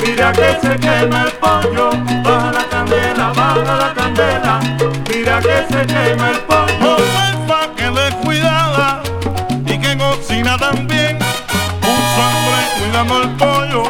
Mira 0.05 0.33
que 0.33 0.59
se 0.61 0.77
quema 0.79 1.23
el 1.23 1.33
pollo. 1.33 1.91
Baja 2.23 2.53
la 2.53 2.65
candela, 2.69 3.33
baja 3.33 3.77
la 3.83 3.95
candela. 3.95 4.61
Mira 5.09 5.41
que 5.41 5.57
se 5.71 5.87
quema 5.87 6.31
el 6.31 6.39
pollo. 6.41 6.97
Josefa 6.97 7.75
que 7.77 7.91
le 7.91 8.11
cuidaba 8.23 9.03
y 9.67 9.79
que 9.79 9.97
cocina 9.97 10.57
también. 10.59 11.19
Puso 11.81 12.21
hambre 12.29 12.61
cuidando 12.79 13.23
el 13.23 13.31
pollo 13.31 13.83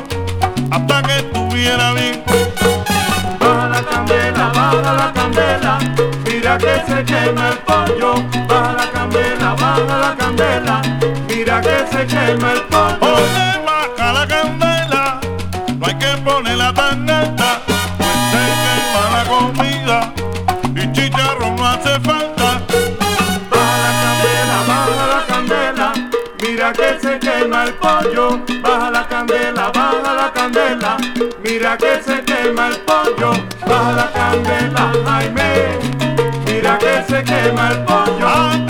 hasta 0.70 1.02
que 1.02 1.16
estuviera 1.16 1.92
bien. 1.92 2.22
Baja 3.40 3.68
la 3.68 3.82
candela, 3.82 4.52
baja 4.55 4.92
la 4.94 5.12
candela, 5.12 5.78
mira 6.24 6.59
que 6.59 6.82
se 6.86 7.05
quema 7.05 7.48
el 7.48 7.59
pollo. 7.59 8.14
Baja 8.48 8.72
la 8.72 8.90
candela, 8.90 9.55
baja 9.55 9.98
la 9.98 10.16
candela, 10.16 10.82
mira 11.28 11.61
que 11.61 11.86
se 11.90 12.07
quema 12.07 12.52
el 12.52 12.62
pollo. 12.62 13.53
Tan 16.74 17.08
alta, 17.08 17.60
quema 18.30 19.04
la 19.12 19.24
comida 19.24 20.12
y 20.74 20.92
chicharrón 20.92 21.56
no 21.56 21.66
hace 21.66 22.00
falta. 22.00 22.60
Baja 23.50 23.76
la 23.84 23.92
candela, 24.02 24.58
baja 24.66 25.06
la 25.06 25.26
candela, 25.26 25.92
mira 26.42 26.72
que 26.72 26.98
se 27.00 27.18
quema 27.18 27.64
el 27.64 27.74
pollo. 27.74 28.40
Baja 28.62 28.90
la 28.90 29.08
candela, 29.08 29.70
baja 29.72 30.14
la 30.14 30.32
candela, 30.32 30.96
mira 31.42 31.76
que 31.76 32.02
se 32.02 32.22
quema 32.22 32.68
el 32.68 32.76
pollo. 32.80 33.32
Baja 33.66 33.92
la 33.92 34.10
candela, 34.12 34.92
Jaime, 35.06 35.78
mira 36.46 36.78
que 36.78 37.04
se 37.08 37.22
quema 37.22 37.70
el 37.70 37.84
pollo. 37.84 38.63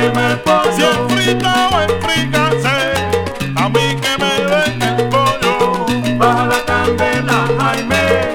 Si 0.00 0.82
es 0.82 0.96
frito 1.08 1.46
o 1.46 1.80
es 1.82 1.92
a 3.54 3.68
mí 3.68 3.96
que 4.00 4.16
me 4.18 4.32
deje 4.48 4.96
el 4.96 5.08
pollo. 5.10 5.84
Baja 6.16 6.46
la 6.46 6.64
candela, 6.64 7.46
Jaime, 7.58 8.34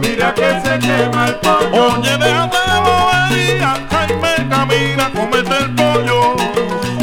mira 0.00 0.32
que 0.32 0.60
se 0.62 0.78
quema 0.78 1.26
el 1.26 1.34
pollo. 1.40 1.98
Oye, 1.98 2.16
déjate 2.16 2.56
de 2.70 2.78
bobería, 2.86 3.86
Jaime, 3.90 4.48
camina, 4.48 5.10
comete 5.10 5.56
el 5.58 5.74
pollo. 5.74 6.36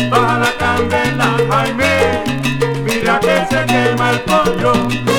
Baja 0.10 0.40
la 0.40 0.52
candela, 0.58 1.36
Jaime, 1.52 2.24
mira 2.84 3.20
que 3.20 3.46
se 3.52 3.66
quema 3.68 4.10
el 4.10 4.20
pollo. 4.22 5.11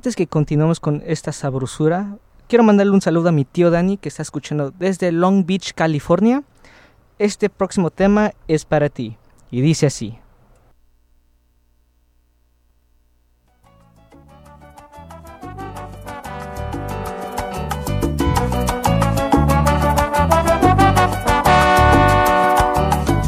antes 0.00 0.16
que 0.16 0.26
continuemos 0.26 0.80
con 0.80 1.02
esta 1.04 1.30
sabrosura, 1.30 2.16
quiero 2.48 2.64
mandarle 2.64 2.94
un 2.94 3.02
saludo 3.02 3.28
a 3.28 3.32
mi 3.32 3.44
tío 3.44 3.70
Dani 3.70 3.98
que 3.98 4.08
está 4.08 4.22
escuchando 4.22 4.70
desde 4.70 5.12
Long 5.12 5.44
Beach, 5.44 5.74
California. 5.74 6.42
Este 7.18 7.50
próximo 7.50 7.90
tema 7.90 8.32
es 8.48 8.64
para 8.64 8.88
ti 8.88 9.18
y 9.50 9.60
dice 9.60 9.88
así. 9.88 10.18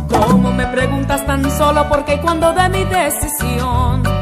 ¿Cómo 0.09 0.53
me 0.55 0.67
preguntas 0.69 1.27
tan 1.27 1.51
solo 1.51 1.87
porque 1.91 2.19
cuando 2.23 2.55
de 2.55 2.69
mi 2.71 2.85
decisión? 2.85 4.22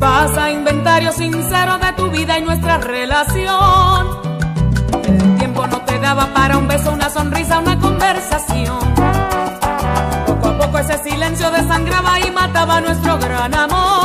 Pasa 0.00 0.50
inventario 0.50 1.12
sincero 1.12 1.76
de 1.76 1.92
tu 1.92 2.10
vida 2.10 2.38
y 2.38 2.42
nuestra 2.42 2.78
relación. 2.78 4.18
El 5.04 5.36
tiempo 5.36 5.66
no 5.66 5.82
te 5.82 5.98
daba 5.98 6.32
para 6.32 6.56
un 6.56 6.66
beso, 6.66 6.90
una 6.90 7.10
sonrisa, 7.10 7.58
una 7.58 7.78
conversación. 7.78 8.78
Poco 10.26 10.48
a 10.48 10.58
poco 10.58 10.78
ese 10.78 10.96
silencio 11.04 11.50
desangraba 11.50 12.18
y 12.18 12.30
mataba 12.30 12.80
nuestro 12.80 13.18
gran 13.18 13.54
amor. 13.54 13.99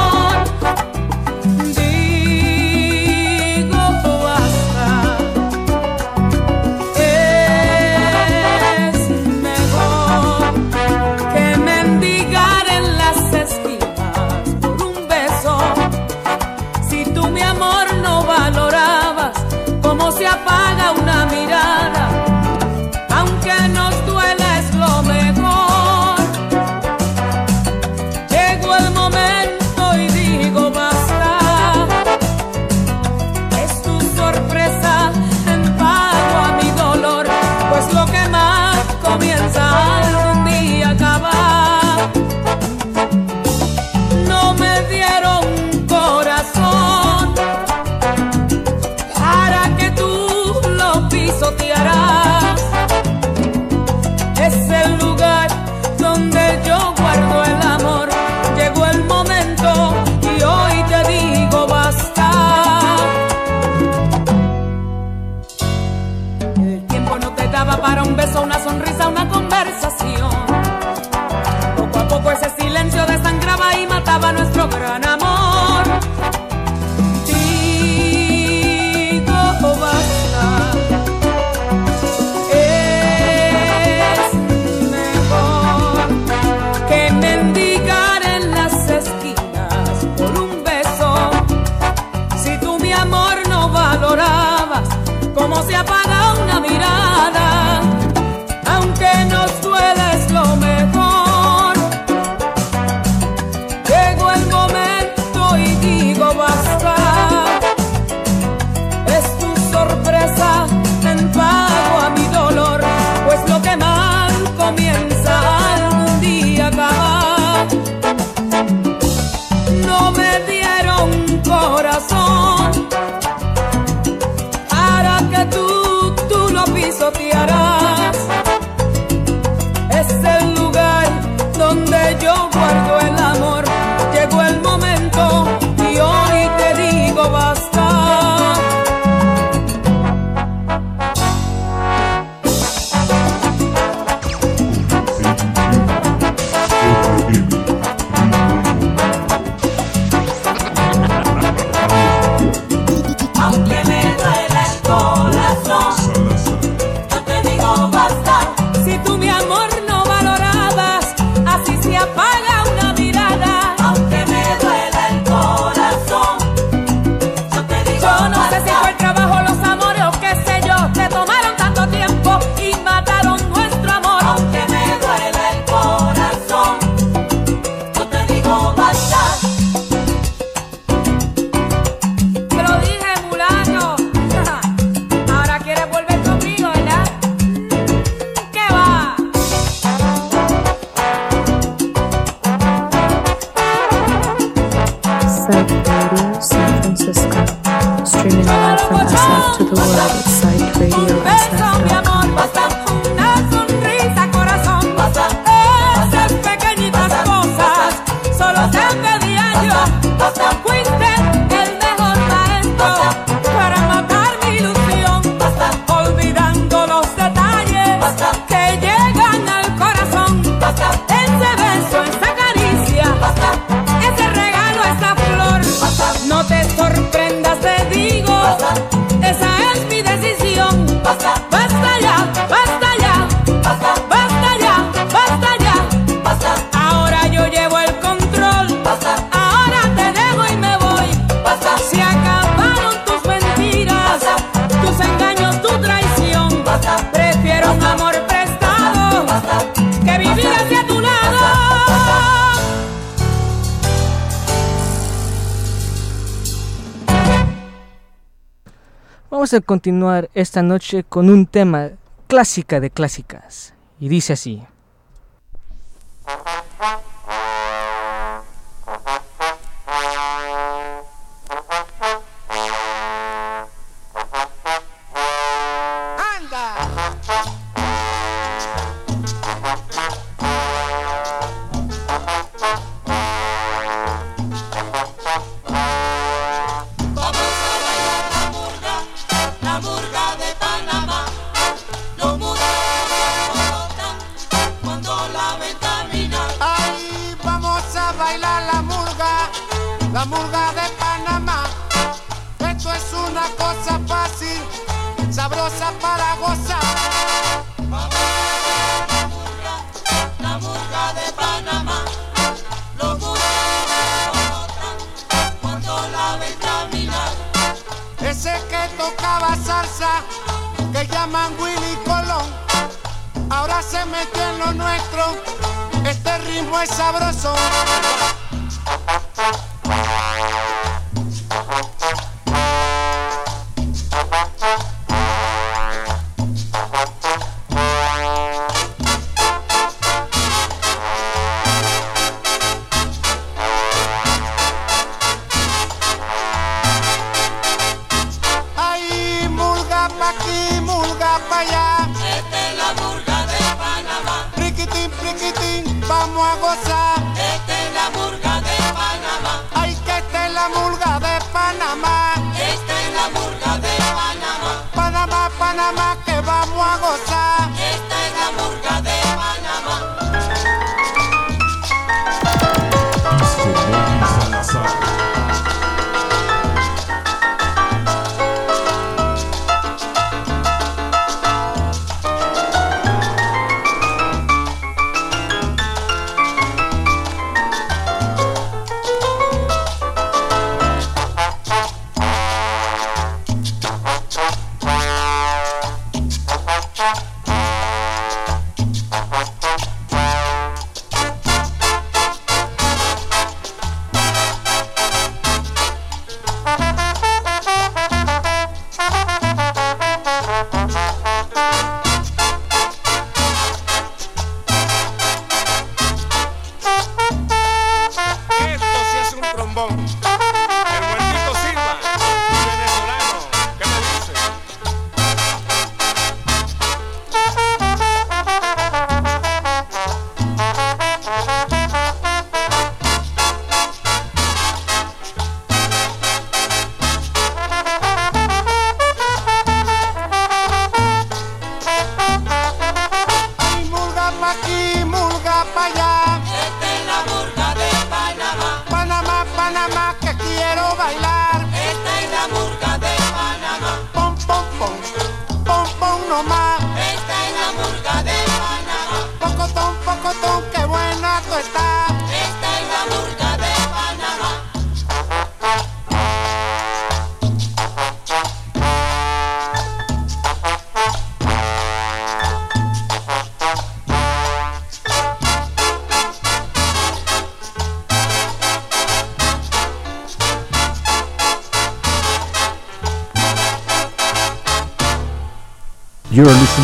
a 259.55 259.61
continuar 259.61 260.29
esta 260.33 260.61
noche 260.61 261.03
con 261.03 261.29
un 261.29 261.45
tema 261.45 261.91
clásica 262.27 262.79
de 262.79 262.89
clásicas. 262.89 263.73
Y 263.99 264.09
dice 264.09 264.33
así. 264.33 264.63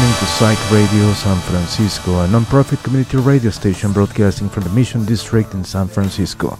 listening 0.01 0.27
to 0.27 0.33
Psych 0.33 0.71
Radio 0.71 1.13
San 1.13 1.39
Francisco, 1.41 2.23
a 2.23 2.27
nonprofit 2.27 2.83
community 2.83 3.17
radio 3.17 3.51
station 3.51 3.91
broadcasting 3.91 4.49
from 4.49 4.63
the 4.63 4.69
Mission 4.71 5.05
District 5.05 5.53
in 5.53 5.63
San 5.63 5.87
Francisco. 5.87 6.57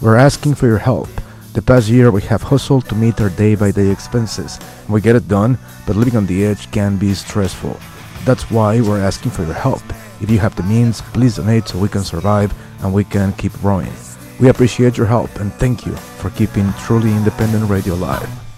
We're 0.00 0.16
asking 0.16 0.56
for 0.56 0.66
your 0.66 0.78
help. 0.78 1.08
The 1.52 1.62
past 1.62 1.88
year, 1.88 2.10
we 2.10 2.22
have 2.22 2.42
hustled 2.42 2.88
to 2.88 2.96
meet 2.96 3.20
our 3.20 3.28
day 3.28 3.54
by 3.54 3.70
day 3.70 3.90
expenses. 3.90 4.58
We 4.88 5.00
get 5.00 5.14
it 5.14 5.28
done, 5.28 5.56
but 5.86 5.94
living 5.94 6.16
on 6.16 6.26
the 6.26 6.44
edge 6.44 6.68
can 6.72 6.96
be 6.96 7.14
stressful. 7.14 7.78
That's 8.24 8.50
why 8.50 8.80
we're 8.80 8.98
asking 8.98 9.30
for 9.30 9.44
your 9.44 9.54
help. 9.54 9.84
If 10.20 10.28
you 10.28 10.40
have 10.40 10.56
the 10.56 10.64
means, 10.64 11.00
please 11.00 11.36
donate 11.36 11.68
so 11.68 11.78
we 11.78 11.88
can 11.88 12.02
survive 12.02 12.52
and 12.82 12.92
we 12.92 13.04
can 13.04 13.32
keep 13.34 13.52
growing. 13.60 13.92
We 14.40 14.48
appreciate 14.48 14.96
your 14.96 15.06
help 15.06 15.36
and 15.36 15.52
thank 15.54 15.86
you 15.86 15.94
for 15.94 16.30
keeping 16.30 16.72
truly 16.72 17.12
independent 17.12 17.70
radio 17.70 17.94
alive. 17.94 18.49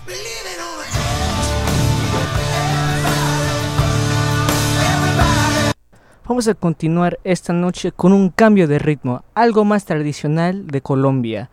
Vamos 6.32 6.48
a 6.48 6.54
continuar 6.54 7.18
esta 7.24 7.52
noche 7.52 7.92
con 7.92 8.14
un 8.14 8.30
cambio 8.30 8.66
de 8.66 8.78
ritmo, 8.78 9.22
algo 9.34 9.66
más 9.66 9.84
tradicional 9.84 10.66
de 10.66 10.80
Colombia, 10.80 11.50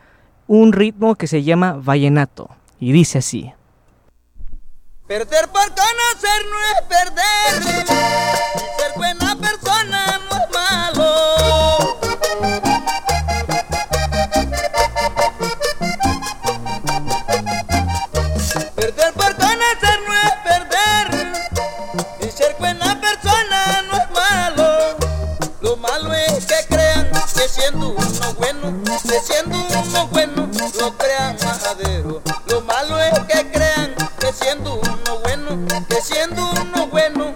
un 0.47 0.71
ritmo 0.71 1.15
que 1.15 1.27
se 1.27 1.43
llama 1.43 1.73
vallenato 1.73 2.49
y 2.79 2.93
dice 2.93 3.17
así. 3.17 3.51
Perder 5.05 5.49
por 5.49 5.67
conocer 5.75 6.45
no 6.49 6.59
es 6.63 6.81
perder. 6.87 8.78
Siendo 27.69 27.89
uno 27.89 28.33
bueno, 28.39 28.83
que 28.83 29.19
siendo 29.19 29.57
uno 29.57 30.07
bueno, 30.07 30.49
lo 30.79 30.97
crean 30.97 31.37
majadero. 31.43 32.21
Lo 32.47 32.61
malo 32.61 32.99
es 32.99 33.19
que 33.27 33.51
crean 33.51 33.93
que 34.19 34.33
siendo 34.33 34.79
uno 34.79 35.19
bueno, 35.23 35.67
que 35.87 36.01
siendo 36.01 36.49
uno 36.49 36.87
bueno, 36.87 37.28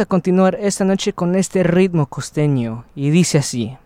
A 0.00 0.06
continuar 0.06 0.56
esta 0.58 0.86
noche 0.86 1.12
con 1.12 1.36
este 1.36 1.62
ritmo 1.62 2.06
costeño 2.06 2.86
y 2.94 3.10
dice 3.10 3.36
así. 3.36 3.76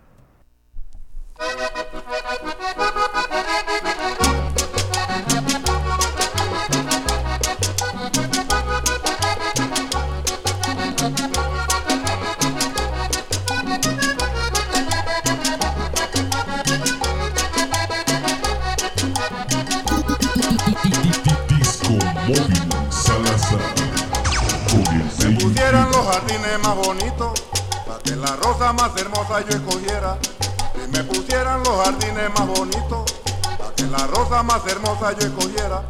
Jardines 31.95 32.29
más 32.37 32.47
bonitos, 32.47 33.13
para 33.57 33.71
que 33.75 33.83
la 33.83 34.07
rosa 34.07 34.43
más 34.43 34.65
hermosa 34.67 35.11
yo 35.13 35.27
escogiera. 35.27 35.83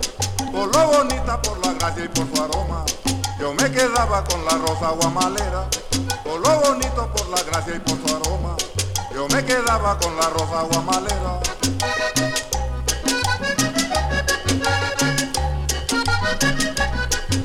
Por 0.51 0.73
lo 0.73 0.87
bonita, 0.87 1.41
por 1.41 1.57
la 1.65 1.73
gracia 1.73 2.05
y 2.05 2.07
por 2.07 2.27
su 2.33 2.43
aroma, 2.43 2.85
yo 3.39 3.53
me 3.53 3.71
quedaba 3.71 4.23
con 4.23 4.45
la 4.45 4.51
rosa 4.51 4.91
guamalera. 4.91 5.67
Por 6.23 6.39
lo 6.39 6.59
bonito, 6.61 7.11
por 7.15 7.27
la 7.29 7.43
gracia 7.43 7.75
y 7.75 7.79
por 7.79 7.97
su 8.07 8.15
aroma, 8.15 8.55
yo 9.13 9.27
me 9.29 9.43
quedaba 9.45 9.97
con 9.99 10.15
la 10.15 10.29
rosa 10.29 10.61
guamalera. 10.63 11.39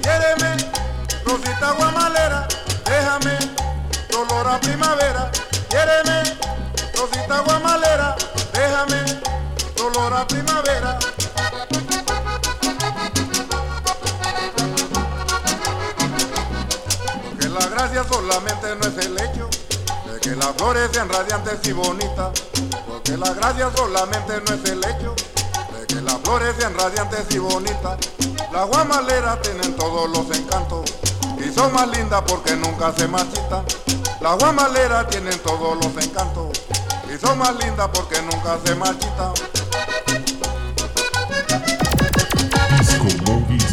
Quiéreme, 0.02 0.56
rosita 1.24 1.72
guamalera, 1.72 2.48
déjame 2.84 3.38
tu 4.08 4.20
olor 4.20 4.48
a 4.48 4.60
primavera. 4.60 5.30
Quiéreme, 5.68 6.22
rosita 6.96 7.40
guamalera, 7.40 8.16
déjame 8.70 9.20
tu 9.74 9.86
olor 9.86 10.14
a 10.14 10.26
primavera. 10.26 10.98
Porque 17.24 17.48
la 17.48 17.66
gracia 17.66 18.04
solamente 18.04 18.76
no 18.76 18.86
es 18.86 19.06
el 19.06 19.18
hecho 19.18 19.48
de 20.06 20.20
que 20.20 20.36
las 20.36 20.52
flores 20.56 20.90
sean 20.92 21.08
radiantes 21.08 21.58
y 21.64 21.72
bonitas. 21.72 22.42
Porque 22.86 23.16
la 23.16 23.32
gracia 23.32 23.70
solamente 23.74 24.40
no 24.46 24.54
es 24.54 24.70
el 24.70 24.84
hecho 24.84 25.14
de 25.78 25.86
que 25.86 26.00
las 26.00 26.18
flores 26.18 26.54
sean 26.58 26.74
radiantes 26.78 27.26
y 27.30 27.38
bonitas. 27.38 27.98
Las 28.52 28.66
guamaleras 28.66 29.42
tienen 29.42 29.74
todos 29.76 30.08
los 30.10 30.36
encantos 30.36 30.90
y 31.38 31.52
son 31.52 31.72
más 31.72 31.88
lindas 31.88 32.22
porque 32.26 32.54
nunca 32.56 32.92
se 32.92 33.08
marchitan. 33.08 33.64
Las 34.20 34.38
guamaleras 34.38 35.08
tienen 35.08 35.38
todos 35.40 35.76
los 35.82 36.04
encantos 36.04 36.49
y 37.12 37.18
son 37.18 37.38
más 37.38 37.54
lindas 37.64 37.88
porque 37.92 38.20
nunca 38.22 38.58
se 38.64 38.74
marchitan. 38.74 39.32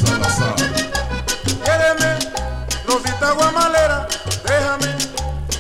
Salazar. 0.06 0.56
Quéreme, 1.64 2.18
Rosita 2.88 3.32
Guamalera, 3.32 4.08
déjame 4.44 4.96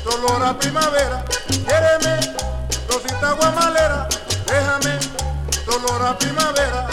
tu 0.04 0.10
olor 0.10 0.44
a 0.44 0.58
primavera. 0.58 1.26
Quéreme, 1.68 2.20
Rosita 2.90 3.32
Guamalera, 3.34 4.08
déjame 4.46 5.00
tu 5.66 5.72
olor 5.72 6.02
a 6.06 6.18
primavera. 6.18 6.88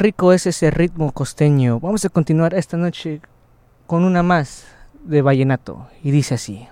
Rico 0.00 0.32
es 0.32 0.46
ese 0.46 0.70
ritmo 0.70 1.12
costeño. 1.12 1.78
Vamos 1.78 2.04
a 2.06 2.08
continuar 2.08 2.54
esta 2.54 2.78
noche 2.78 3.20
con 3.86 4.04
una 4.04 4.22
más 4.22 4.64
de 5.04 5.20
vallenato. 5.20 5.88
Y 6.02 6.10
dice 6.10 6.34
así. 6.34 6.66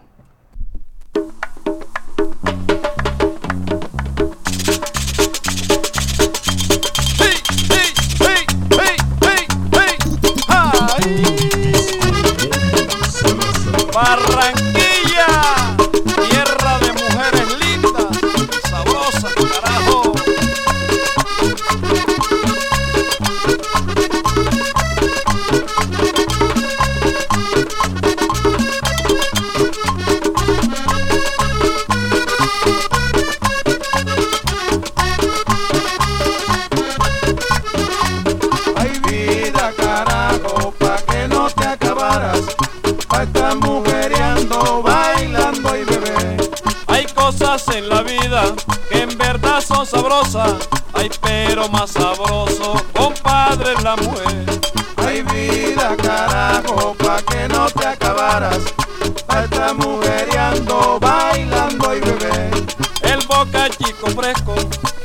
Barranquilla, 13.95 14.78
cosas 47.59 47.77
en 47.77 47.89
la 47.89 48.03
vida 48.03 48.43
que 48.91 49.03
en 49.03 49.19
verdad 49.19 49.61
son 49.61 49.87
sabrosas. 49.87 50.55
Ay, 50.93 51.11
pero 51.23 51.69
más 51.69 51.91
sabroso, 51.91 52.75
compadre, 52.95 53.75
la 53.83 53.97
mujer. 53.97 54.45
Ay 54.97 55.23
vida 55.23 55.97
carajo, 55.97 56.95
pa' 56.95 57.23
que 57.23 57.49
no 57.49 57.67
te 57.67 57.87
acabaras, 57.87 58.59
estar 59.43 59.75
mujeriando, 59.75 60.99
bailando 61.01 61.97
y 61.97 62.01
bebé. 62.01 62.51
El 63.03 63.27
boca 63.27 63.69
chico 63.71 64.09
fresco, 64.09 64.55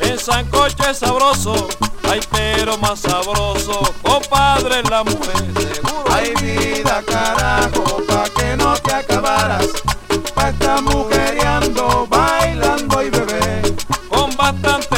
el 0.02 0.20
sancocho 0.20 0.90
es 0.90 0.98
sabroso. 0.98 1.68
Ay, 2.10 2.20
pero 2.32 2.78
más 2.78 3.00
sabroso, 3.00 3.82
compadre, 4.04 4.84
la 4.90 5.04
mujer. 5.04 5.46
Seguro. 5.58 6.04
Ay 6.12 6.34
vida 6.42 7.02
carajo, 7.08 8.02
pa' 8.08 8.30
que 8.36 8.58
no 8.58 8.74
te 8.76 8.94
acabaras, 8.94 9.68
pa' 10.36 10.50
estar 10.50 10.82
mujeriando, 10.82 11.03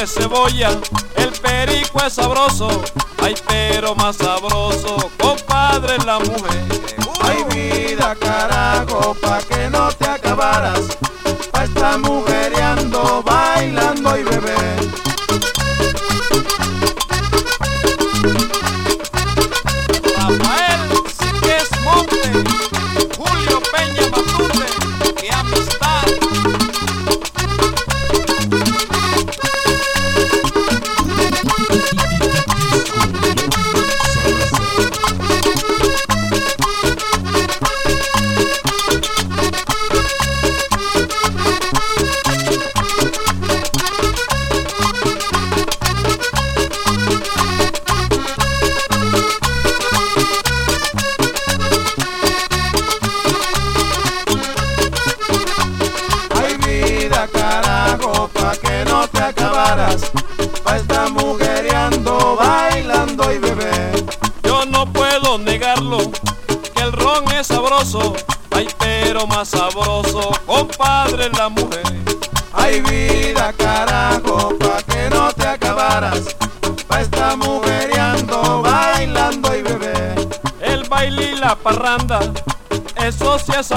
cebolla, 0.08 0.70
el 1.16 1.32
perico 1.32 2.04
es 2.06 2.14
sabroso. 2.14 2.68
Ay, 3.22 3.36
pero 3.48 3.96
más 3.96 4.18
sabroso, 4.18 5.10
compadre, 5.20 5.98
la 6.06 6.20
mujer. 6.20 6.66
Ay 7.22 7.44
vida 7.50 8.16
carajo, 8.20 9.16
pa' 9.22 9.40
que 9.40 9.70
no 9.70 9.92
te 9.94 10.06
acabaras, 10.08 10.82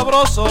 sabroso. 0.09 0.48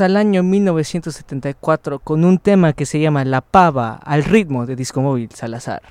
Al 0.00 0.16
año 0.16 0.42
1974 0.42 2.00
con 2.00 2.24
un 2.24 2.38
tema 2.38 2.72
que 2.72 2.84
se 2.84 2.98
llama 2.98 3.24
La 3.24 3.42
Pava 3.42 3.94
al 3.94 4.24
ritmo 4.24 4.66
de 4.66 4.74
Disco 4.74 5.00
Móvil 5.00 5.30
Salazar. 5.32 5.82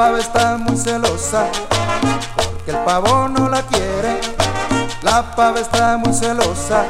Pava 0.00 0.18
está 0.18 0.56
muy 0.56 0.78
celosa 0.78 1.44
porque 2.34 2.70
el 2.70 2.78
pavo 2.86 3.28
no 3.28 3.50
la 3.50 3.60
quiere. 3.60 4.18
La 5.02 5.36
pava 5.36 5.60
está 5.60 5.98
muy 5.98 6.14
celosa 6.14 6.86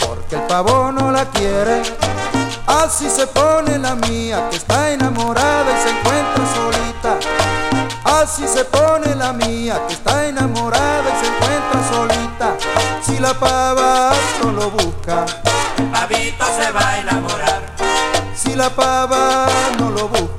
porque 0.00 0.34
el 0.34 0.42
pavo 0.48 0.90
no 0.90 1.12
la 1.12 1.24
quiere. 1.26 1.82
Así 2.66 3.08
se 3.08 3.28
pone 3.28 3.78
la 3.78 3.94
mía 3.94 4.48
que 4.50 4.56
está 4.56 4.90
enamorada 4.90 5.66
y 5.70 5.82
se 5.84 5.90
encuentra 5.96 6.44
solita. 6.56 7.12
Así 8.20 8.44
se 8.48 8.64
pone 8.64 9.14
la 9.14 9.32
mía 9.32 9.80
que 9.86 9.94
está 9.94 10.26
enamorada 10.26 11.04
y 11.08 11.24
se 11.24 11.32
encuentra 11.32 11.80
solita. 11.92 12.56
Si 13.02 13.20
la 13.20 13.34
pava 13.34 14.10
no 14.42 14.50
lo 14.50 14.70
busca, 14.72 15.26
El 15.78 15.90
pavito 15.92 16.44
se 16.58 16.72
va 16.72 16.88
a 16.88 16.98
enamorar. 16.98 17.62
si 18.34 18.56
la 18.56 18.68
pava 18.70 19.46
no 19.78 19.90
lo 19.90 20.08
busca, 20.08 20.35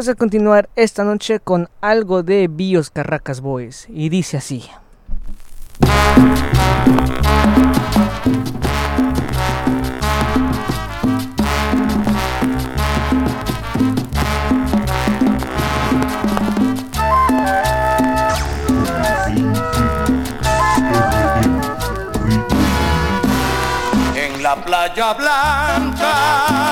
Vamos 0.00 0.08
a 0.08 0.14
continuar 0.14 0.70
esta 0.76 1.04
noche 1.04 1.40
con 1.40 1.68
algo 1.82 2.22
de 2.22 2.48
Bios 2.48 2.88
Carracas 2.88 3.42
Boys. 3.42 3.86
Y 3.90 4.08
dice 4.08 4.38
así. 4.38 4.64
En 24.16 24.42
la 24.42 24.64
playa 24.64 25.12
blanca 25.12 26.69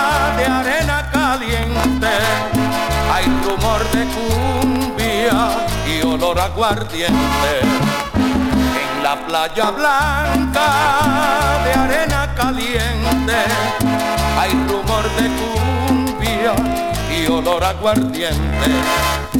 olor 6.28 6.40
aguardiente. 6.40 7.52
En 8.14 9.02
la 9.02 9.16
playa 9.26 9.70
blanca 9.70 10.68
de 11.64 11.72
arena 11.72 12.34
caliente 12.34 13.36
hay 14.38 14.50
rumor 14.68 15.04
de 15.16 15.26
cumbia 15.38 16.52
y 17.16 17.26
olor 17.30 17.64
aguardiente. 17.64 18.68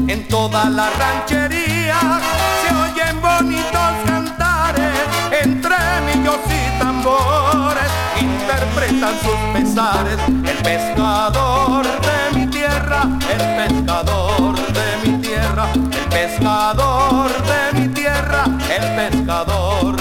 En 0.07 0.27
toda 0.29 0.71
la 0.71 0.89
ranchería 0.89 2.21
se 2.63 2.75
oyen 2.75 3.21
bonitos 3.21 3.93
cantares 4.07 4.99
entre 5.43 5.77
millos 6.07 6.41
y 6.49 6.79
tambores 6.79 7.91
interpretan 8.19 9.15
sus 9.21 9.39
pesares. 9.53 10.19
El 10.27 10.57
pescador 10.63 11.85
de 11.85 12.39
mi 12.39 12.47
tierra, 12.47 13.03
el 13.31 13.69
pescador 13.69 14.57
de 14.57 15.11
mi 15.11 15.19
tierra, 15.19 15.67
pescador 16.11 17.31
de 17.45 17.81
mi 17.81 17.89
tierra, 17.89 18.45
el 18.69 19.11
pescador 19.11 19.97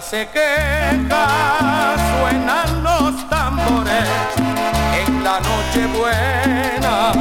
Se 0.00 0.26
queja, 0.28 1.26
suenan 2.18 2.82
los 2.82 3.28
tambores 3.28 4.08
en 5.06 5.22
la 5.22 5.38
noche 5.38 5.86
buena 5.86 7.12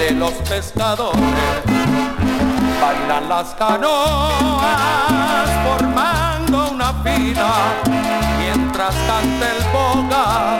de 0.00 0.10
los 0.12 0.32
pescadores. 0.48 1.22
Bailan 2.80 3.28
las 3.28 3.54
canoas 3.54 5.48
formando 5.64 6.70
una 6.72 6.92
fila 7.04 7.52
mientras 8.40 8.94
canta 9.06 9.46
el 9.56 9.62
boga 9.72 10.58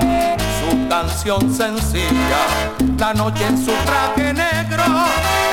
su 0.61 0.89
canción 0.89 1.53
sencilla. 1.53 2.88
La 2.99 3.15
noche 3.15 3.47
en 3.47 3.57
su 3.57 3.71
traje 3.87 4.35
negro, 4.35 4.83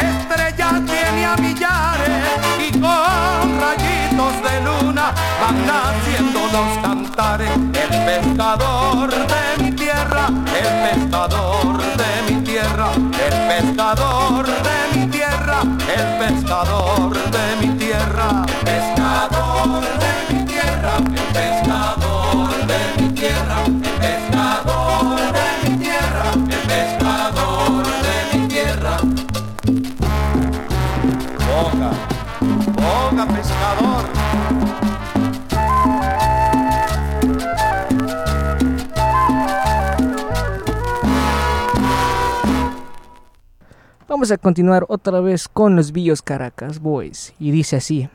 estrella 0.02 0.82
tiene 0.84 1.26
a 1.26 1.36
millares 1.38 2.24
y 2.60 2.72
con 2.72 3.62
rayitos 3.62 4.34
de 4.44 4.62
luna 4.62 5.14
van 5.40 5.66
naciendo 5.68 6.40
los 6.52 6.78
cantares. 6.82 7.52
El 7.52 7.90
pescador 8.04 9.12
de 9.12 9.64
mi 9.64 9.72
tierra, 9.74 10.28
el 10.28 10.90
pescador 10.90 11.78
de 11.78 12.34
mi 12.34 12.42
tierra, 12.42 12.90
el 12.96 13.64
pescador 13.64 14.46
de 14.48 15.00
mi 15.00 15.06
tierra, 15.12 15.62
el 15.62 16.18
pescador 16.18 17.14
de 17.14 17.56
mi 17.62 17.78
tierra, 17.78 18.46
pescador 18.66 19.82
de 20.02 20.34
mi 20.34 20.46
tierra, 20.46 20.98
el 20.98 21.28
pescador 21.34 22.50
de 22.66 23.02
mi 23.02 23.10
tierra, 23.14 23.85
Vamos 44.26 44.40
a 44.40 44.42
continuar 44.42 44.86
otra 44.90 45.20
vez 45.20 45.48
con 45.48 45.76
los 45.76 45.92
Billos 45.92 46.24
Caracas 46.24 46.80
Boys. 46.80 47.36
Y 47.38 47.52
dice 47.52 47.76
así. 47.76 48.10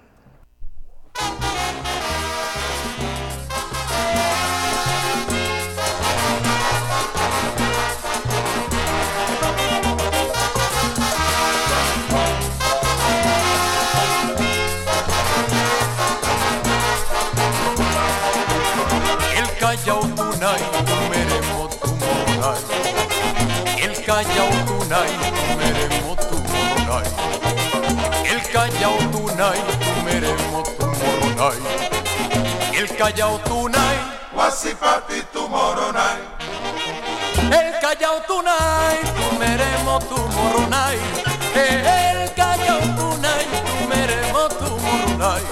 El 23.81 24.05
Callao 24.05 24.51
Tunay, 24.67 25.30
Callao 28.81 28.97
Tunay, 29.13 29.61
meremo 30.07 30.63
tu 30.79 30.87
moronay. 30.87 31.59
El 32.73 32.89
Callao 32.97 33.39
Tunay, 33.45 33.97
Wasipati 34.35 35.21
tu 35.35 35.47
moronay. 35.49 36.17
El 37.53 37.79
Callao 37.83 38.21
Tunay, 38.27 38.97
meremo 39.39 39.99
tu 40.09 40.17
moronay. 40.17 40.97
El 41.55 42.33
Callao 42.35 42.81
Tunay, 42.97 43.45
meremo 43.91 44.49
tu 44.49 44.71
moronay. 44.81 45.43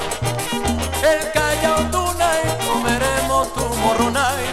El 1.02 1.30
Callao 1.34 1.84
Tunay, 1.92 2.40
comeremos 2.66 3.52
tu 3.52 3.64
moronay. 3.84 4.44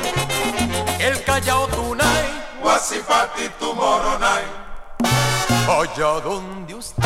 El 0.99 1.23
Callao 1.23 1.65
Tunay, 1.67 2.25
Wasipati 2.61 3.47
tu 3.57 3.73
moronay. 3.73 4.43
allá 5.67 6.19
donde 6.21 6.75
usted, 6.75 7.03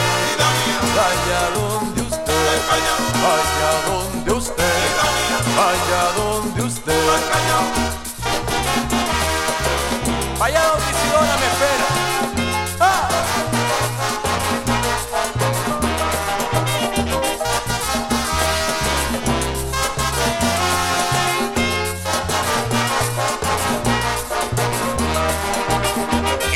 allá 0.99 1.41
donde 1.55 2.01
usted, 2.01 2.57
allá 3.31 3.71
donde 3.87 4.31
usted, 4.31 4.81
allá 5.69 6.03
donde 6.17 6.61
usted, 6.61 7.03
allá 10.41 10.63
donde 10.69 10.89
Isidora 10.91 11.35
me 11.41 11.47
espera. 11.51 11.87
¡Ah! 12.79 13.09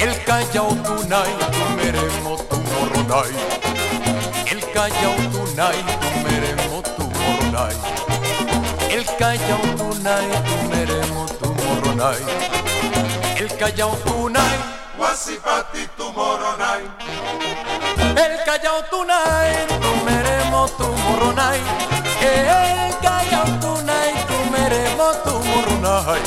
El 0.02 0.14
Callao 0.26 0.70
Tunay, 0.84 1.32
tu 2.50 2.58
moronay. 2.58 3.53
El 4.74 4.80
Callao 4.80 5.16
Tunay, 5.32 5.78
comeremos 6.02 6.84
tu 6.96 7.04
moronay. 7.04 7.76
El 8.90 9.06
Callao 9.20 9.62
Tunay, 9.78 10.26
comeremos 10.50 11.38
tu 11.38 11.54
moronay. 11.54 12.18
El 13.38 13.56
Callao 13.56 13.92
Tunay, 14.04 14.58
Wasipati 14.98 15.88
tu 15.96 16.12
moronay. 16.14 16.82
el 18.18 18.44
Callao 18.46 18.82
Tunay, 18.90 19.54
comeremos 19.80 20.76
tu 20.76 20.88
moronay. 20.88 21.60
El 22.22 22.96
Callao 23.00 23.46
Tunay, 23.62 24.12
comeremos 24.28 25.24
tu 25.24 25.34
moronay. 25.50 26.22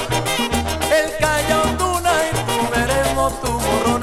El 0.99 1.17
Callao 1.19 1.65
Tunay, 1.79 2.31
comeremos 2.47 3.41
tu 3.41 3.51
moronay. 3.51 3.96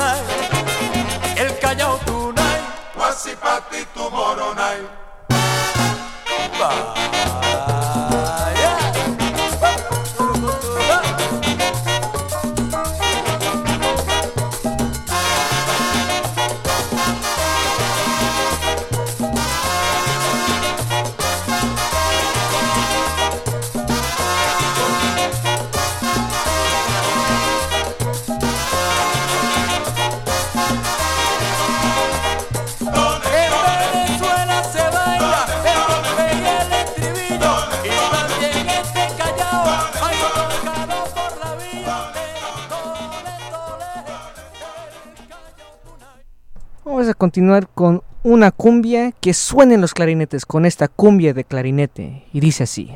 Continuar 47.34 47.68
con 47.68 48.04
una 48.22 48.52
cumbia 48.52 49.12
que 49.12 49.34
suenen 49.34 49.82
los 49.82 49.96
clarinetes 49.96 50.46
con 50.46 50.68
esta 50.68 50.88
cumbia 50.88 51.34
de 51.34 51.44
clarinete. 51.44 52.26
Y 52.32 52.42
dice 52.42 52.62
así. 52.62 52.96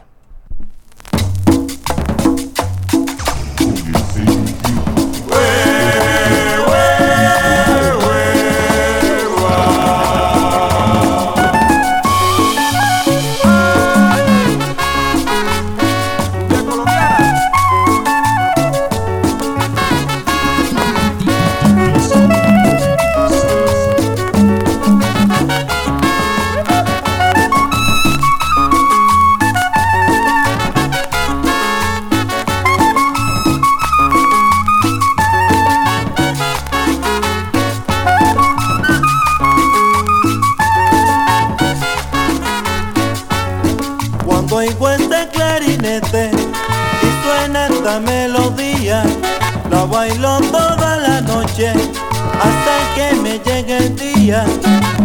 Día. 54.28 54.46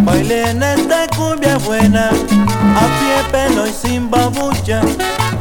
Bailé 0.05 0.51
en 0.51 0.63
esta 0.63 1.07
cumbia 1.17 1.57
buena, 1.59 2.09
a 2.09 2.85
pie 2.99 3.17
pelo 3.31 3.67
y 3.67 3.73
sin 3.73 4.11
babucha, 4.11 4.81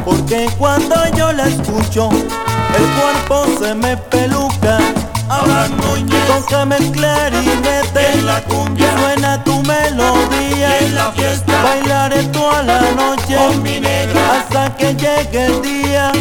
porque 0.06 0.48
cuando 0.58 0.96
yo 1.18 1.32
la 1.34 1.48
escucho, 1.48 2.10
el 2.12 2.86
cuerpo 2.98 3.46
se 3.60 3.74
me 3.74 3.98
peluca. 3.98 4.78
Ahora 5.30 5.68
tócame 6.28 6.78
el 6.78 6.92
clarinete 6.92 8.12
en 8.14 8.26
la 8.26 8.42
cumbia. 8.44 8.92
suena 9.00 9.44
tu 9.44 9.62
melodía. 9.64 10.80
En 10.80 10.96
la 10.96 11.12
fiesta. 11.14 11.64
Bailaré 11.64 12.24
toda 12.26 12.64
la 12.64 12.82
noche 12.92 13.36
con 13.36 13.64
mi 13.64 13.80
negra. 13.80 14.22
hasta 14.40 14.76
que 14.76 14.94
llegue 14.94 15.46
el 15.46 15.62
día 15.62 16.12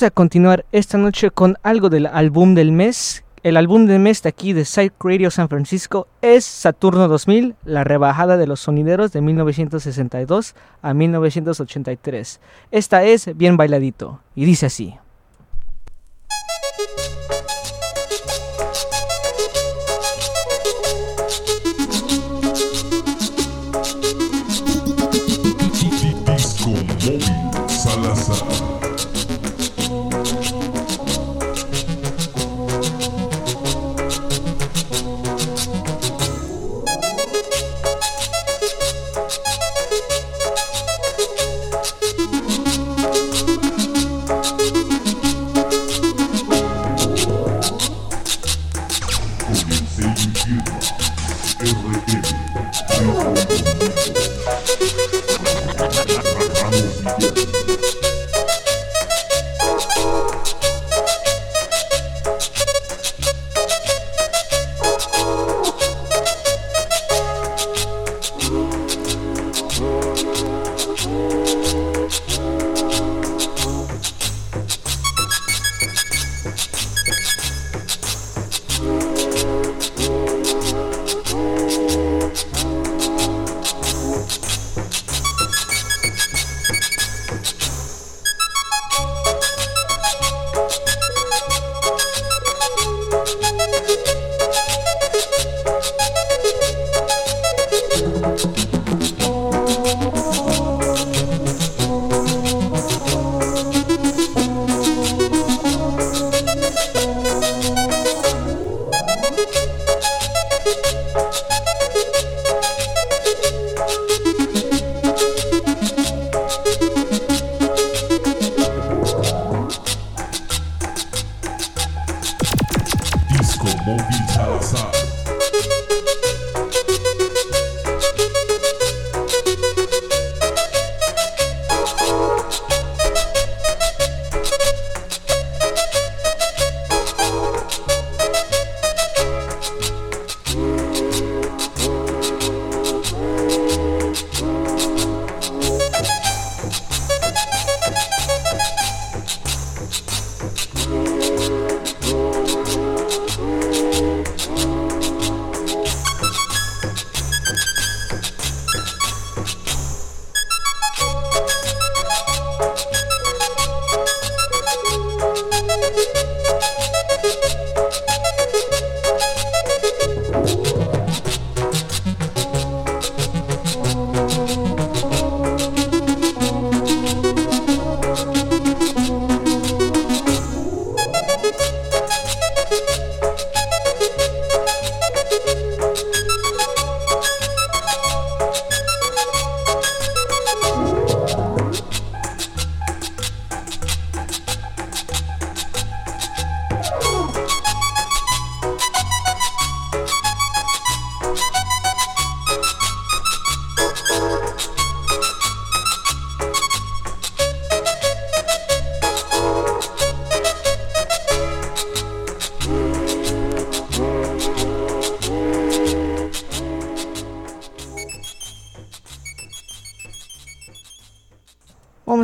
Vamos 0.00 0.12
a 0.12 0.14
continuar 0.14 0.64
esta 0.72 0.96
noche 0.96 1.30
con 1.30 1.58
algo 1.62 1.90
del 1.90 2.06
álbum 2.06 2.54
del 2.54 2.72
mes. 2.72 3.22
El 3.42 3.58
álbum 3.58 3.84
del 3.84 3.98
mes 3.98 4.22
de 4.22 4.30
aquí 4.30 4.54
de 4.54 4.64
Psych 4.64 4.94
Radio 4.98 5.30
San 5.30 5.50
Francisco 5.50 6.08
es 6.22 6.46
Saturno 6.46 7.06
2000, 7.06 7.54
la 7.66 7.84
rebajada 7.84 8.38
de 8.38 8.46
los 8.46 8.60
sonideros 8.60 9.12
de 9.12 9.20
1962 9.20 10.54
a 10.80 10.94
1983. 10.94 12.40
Esta 12.70 13.04
es 13.04 13.36
bien 13.36 13.58
bailadito 13.58 14.22
y 14.34 14.46
dice 14.46 14.64
así. 14.64 14.94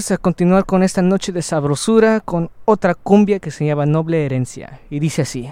Vamos 0.07 0.21
a 0.21 0.23
continuar 0.23 0.67
con 0.67 0.85
esta 0.85 1.03
noche 1.03 1.33
de 1.33 1.43
sabrosura 1.43 2.21
con 2.21 2.49
otra 2.65 2.95
cumbia 2.95 3.41
que 3.41 3.51
se 3.51 3.67
llama 3.67 3.87
Noble 3.87 4.25
Herencia 4.25 4.79
y 4.89 5.01
dice 5.01 5.23
así. 5.23 5.51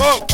Whoa. 0.00 0.29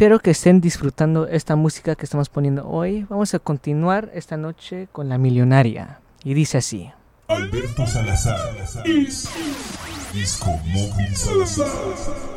Espero 0.00 0.18
que 0.18 0.30
estén 0.30 0.62
disfrutando 0.62 1.26
esta 1.26 1.56
música 1.56 1.94
que 1.94 2.06
estamos 2.06 2.30
poniendo 2.30 2.66
hoy. 2.66 3.04
Vamos 3.10 3.34
a 3.34 3.38
continuar 3.38 4.10
esta 4.14 4.38
noche 4.38 4.88
con 4.92 5.10
La 5.10 5.18
Millonaria. 5.18 6.00
Y 6.24 6.32
dice 6.32 6.56
así. 6.56 6.90
Alberto 7.28 7.86
Salazar. 7.86 8.38
Salazar. 8.38 8.84
Disco 10.14 10.58
Móvil 10.68 11.14
Salazar. 11.14 12.29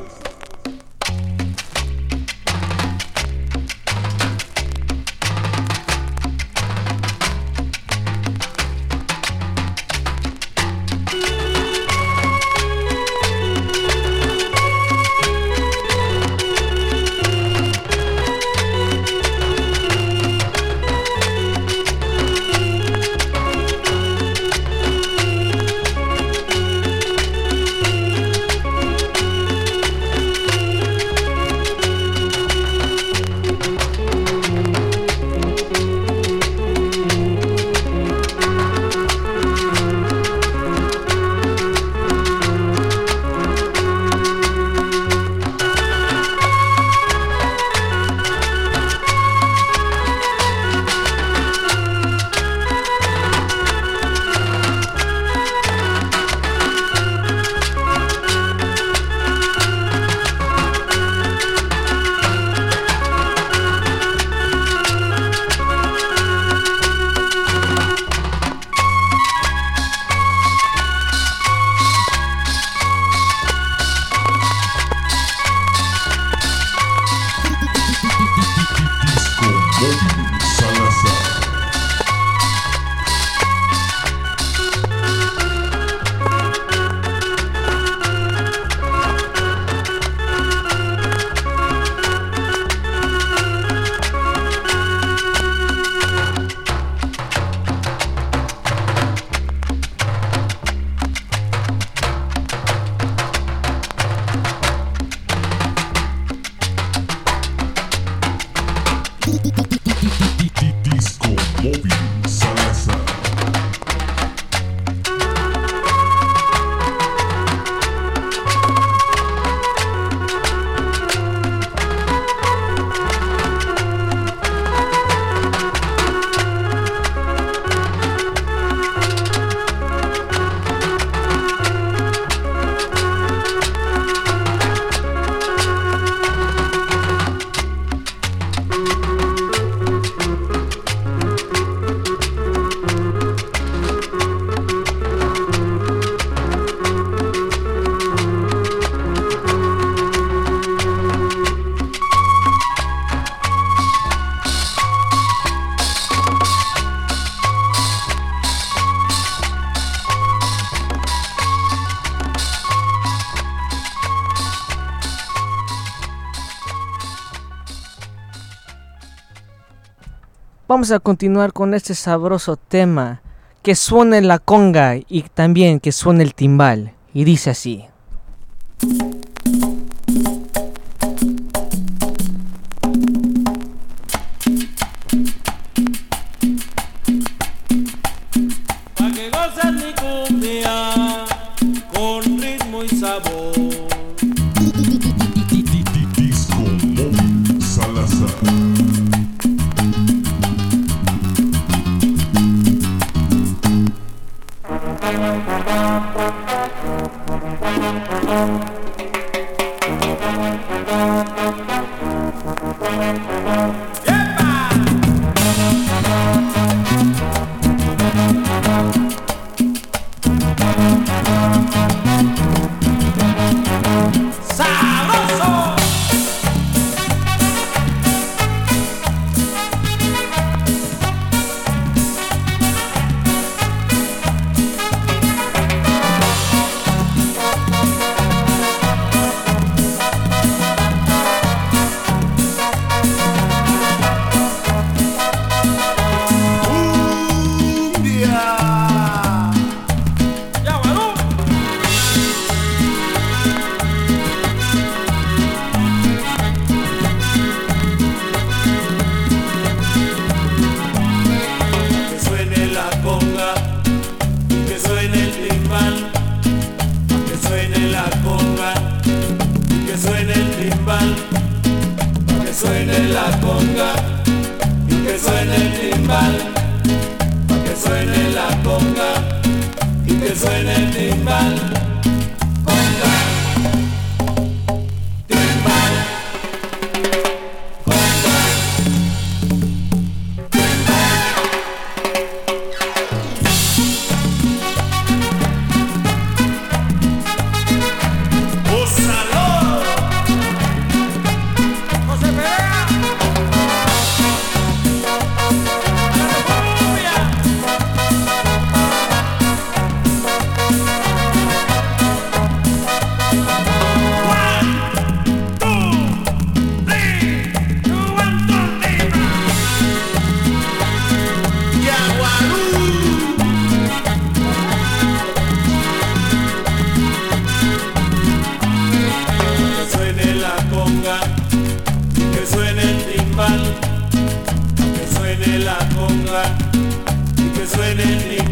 Vamos 170.83 170.91
a 170.91 170.99
continuar 170.99 171.53
con 171.53 171.73
este 171.73 171.95
sabroso 171.95 172.57
tema. 172.57 173.21
Que 173.61 173.73
suene 173.73 174.21
la 174.21 174.37
conga 174.37 174.97
y 174.97 175.21
también 175.33 175.79
que 175.79 175.93
suene 175.93 176.25
el 176.25 176.35
timbal. 176.35 176.91
Y 177.13 177.23
dice 177.23 177.51
así. 177.51 177.85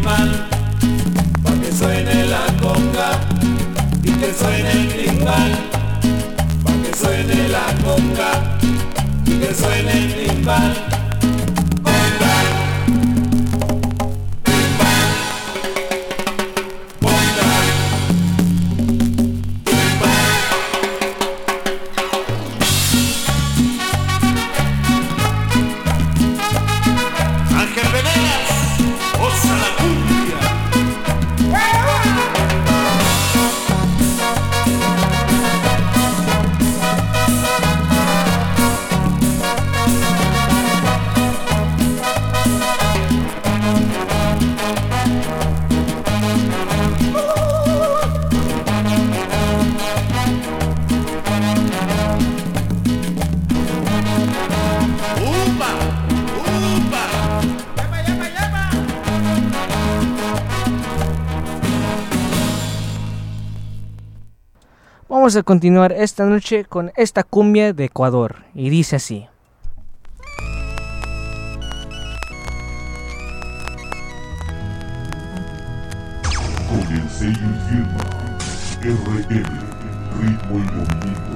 pa' 0.02 1.54
que 1.62 1.72
suene 1.72 2.26
la 2.26 2.44
conga, 2.60 3.10
y 4.02 4.10
que 4.10 4.32
suene 4.32 4.72
el 4.72 4.88
timbal, 5.04 5.52
pa' 6.64 6.72
que 6.82 6.96
suene 6.96 7.48
la 7.48 7.66
conga, 7.84 8.58
y 9.26 9.38
que 9.38 9.54
suene 9.54 9.92
el 9.92 10.26
timbal. 10.26 11.01
Vamos 65.32 65.40
a 65.40 65.44
continuar 65.44 65.92
esta 65.92 66.26
noche 66.26 66.66
con 66.66 66.92
esta 66.94 67.22
cumbia 67.22 67.72
de 67.72 67.86
Ecuador 67.86 68.44
y 68.54 68.68
dice 68.68 68.96
así. 68.96 69.26
Con 76.68 76.80
el 76.94 77.08
sello 77.08 77.48
y 77.48 77.56
firma 77.70 77.96
RM, 78.82 79.56
ritmo 80.20 80.58
y 80.58 80.64
movimiento. 80.70 81.32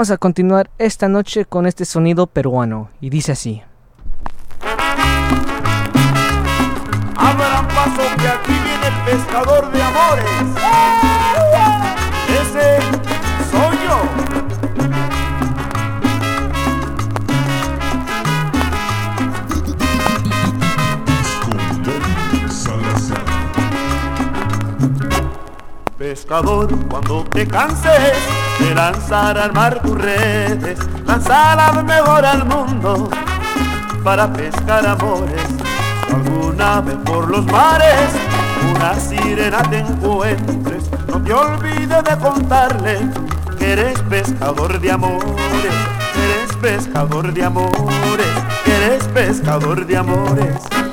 Vamos 0.00 0.12
a 0.12 0.16
continuar 0.16 0.70
esta 0.78 1.08
noche 1.08 1.44
con 1.44 1.66
este 1.66 1.84
sonido 1.84 2.26
peruano 2.26 2.88
y 3.02 3.10
dice 3.10 3.32
así. 3.32 3.62
Abran 7.16 7.68
paso 7.68 8.00
que 8.18 8.26
aquí 8.26 8.54
viene 8.64 8.86
el 8.86 8.94
pescador 9.04 9.70
de 9.70 9.82
amores. 9.82 10.24
Ese 12.30 12.78
soy 13.50 13.76
yo. 13.84 14.00
Pescador, 25.98 26.70
cuando 26.88 27.24
te 27.24 27.46
canses 27.46 28.49
de 28.60 28.74
lanzar 28.74 29.38
al 29.38 29.52
mar 29.52 29.80
tus 29.82 29.98
redes, 29.98 30.78
lanzarlas 31.06 31.82
mejor 31.84 32.24
al 32.24 32.44
mundo 32.44 33.10
para 34.04 34.32
pescar 34.32 34.86
amores. 34.86 35.42
Alguna 36.12 36.80
vez 36.80 36.96
por 37.04 37.28
los 37.28 37.44
mares 37.46 38.10
una 38.74 38.94
sirena 38.94 39.62
te 39.62 39.78
encuentres, 39.78 40.90
no 41.08 41.22
te 41.22 41.32
olvides 41.32 42.04
de 42.04 42.18
contarle 42.18 42.98
que 43.58 43.72
eres 43.72 44.00
pescador 44.02 44.80
de 44.80 44.90
amores, 44.90 45.74
eres 46.16 46.56
pescador 46.60 47.32
de 47.32 47.44
amores, 47.44 48.26
que 48.64 48.74
eres 48.74 49.04
pescador 49.08 49.86
de 49.86 49.96
amores. 49.96 50.89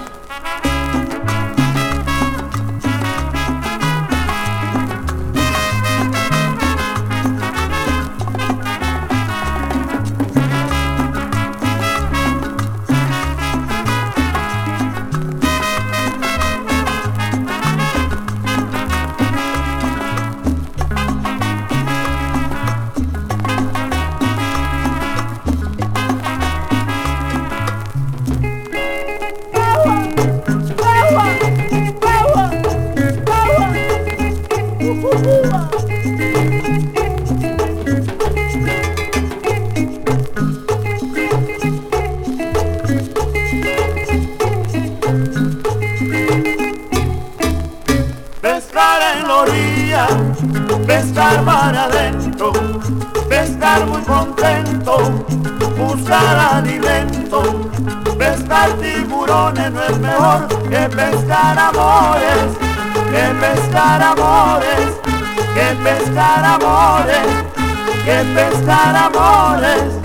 Pescar 66.17 66.45
amores, 66.45 67.27
que 68.03 68.33
pescar 68.33 68.95
amores. 68.95 69.96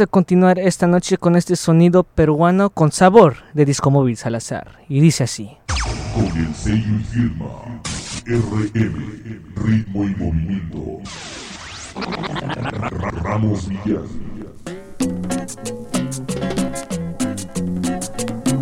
Vamos 0.00 0.08
a 0.08 0.12
continuar 0.12 0.58
esta 0.58 0.86
noche 0.86 1.18
con 1.18 1.36
este 1.36 1.56
sonido 1.56 2.04
peruano 2.04 2.70
con 2.70 2.90
sabor 2.90 3.36
de 3.52 3.66
Discomóvil 3.66 4.16
Salazar 4.16 4.78
y 4.88 4.98
dice 5.02 5.24
así. 5.24 5.58
Con 6.14 6.24
el 6.38 6.54
sello 6.54 6.96
y 6.98 7.04
firma 7.04 7.82
RM, 8.24 9.42
ritmo 9.56 10.04
y 10.04 10.14
movimiento. 10.14 11.00
Ramos 13.22 13.68
Villar. 13.68 14.04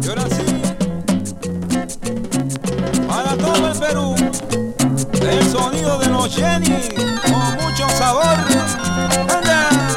Y 0.03 0.09
ahora 0.09 0.27
sí, 0.31 0.43
para 3.07 3.37
todo 3.37 3.71
el 3.71 3.79
Perú, 3.79 4.17
el 5.23 5.45
sonido 5.45 6.01
de 6.01 6.09
los 6.09 6.35
Jenny 6.35 6.89
con 6.99 7.65
mucho 7.65 7.89
sabor. 7.91 8.37
¡Anda! 9.37 9.88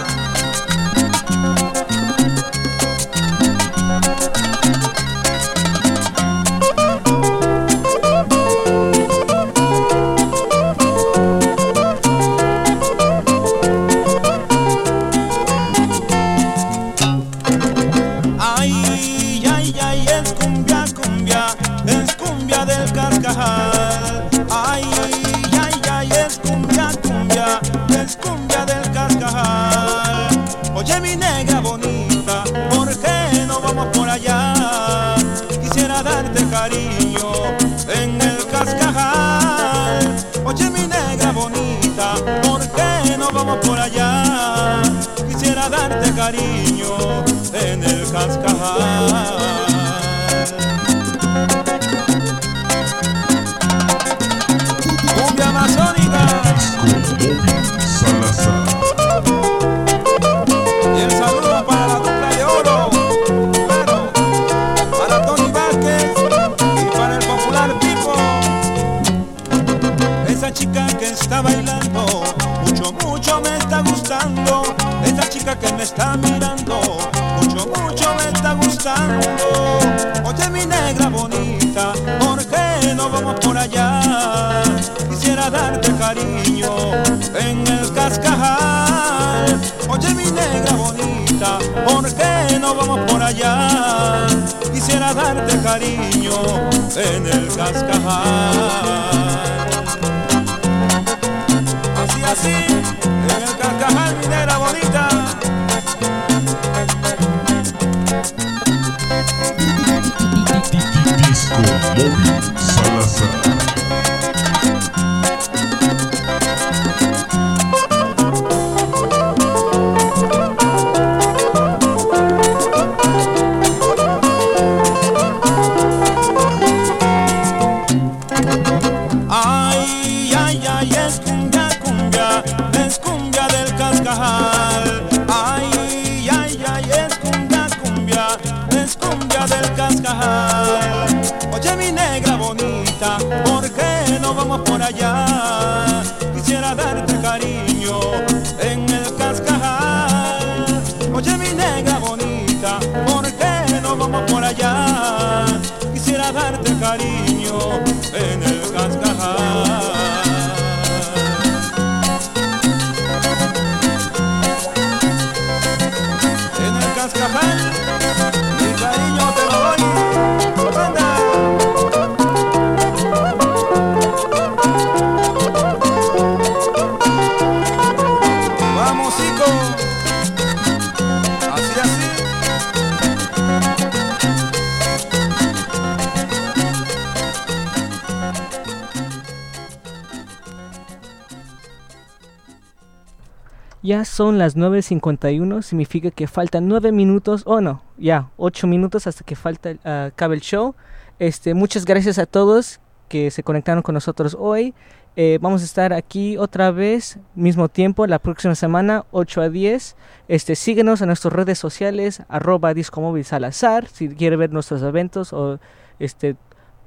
Son 194.12 194.38
las 194.38 194.58
9.51, 194.58 195.62
significa 195.62 196.12
que 196.12 196.28
faltan 196.28 196.68
9 196.68 196.92
minutos, 196.92 197.44
o 197.46 197.62
no, 197.62 197.82
ya 197.98 198.30
8 198.36 198.68
minutos 198.68 199.08
hasta 199.08 199.24
que 199.24 199.38
falta 199.38 199.76
ah, 199.86 200.10
acabe 200.12 200.36
el 200.36 200.42
show. 200.42 200.76
Este, 201.18 201.54
muchas 201.54 201.86
gracias 201.86 202.20
a 202.20 202.26
todos 202.26 202.82
que 203.08 203.32
se 203.32 203.42
conectaron 203.42 203.82
con 203.82 203.94
nosotros 203.94 204.36
hoy. 204.38 204.74
Eh, 205.16 205.40
vamos 205.42 205.62
a 205.62 205.66
estar 205.66 205.94
aquí 205.94 206.38
otra 206.38 206.72
vez, 206.72 207.20
mismo 207.36 207.70
tiempo, 207.70 208.06
la 208.06 208.20
próxima 208.20 208.54
semana, 208.54 209.06
8 209.12 209.42
a 209.44 209.50
10. 209.50 209.96
Este, 210.28 210.56
síguenos 210.56 211.00
en 211.00 211.08
nuestras 211.08 211.34
redes 211.34 211.58
sociales, 211.58 212.22
arroba 212.28 212.74
Discomóvil 212.74 213.24
Salazar, 213.24 213.88
si 213.88 214.10
quiere 214.10 214.36
ver 214.36 214.52
nuestros 214.52 214.82
eventos 214.82 215.32
o 215.32 215.58
este, 216.00 216.36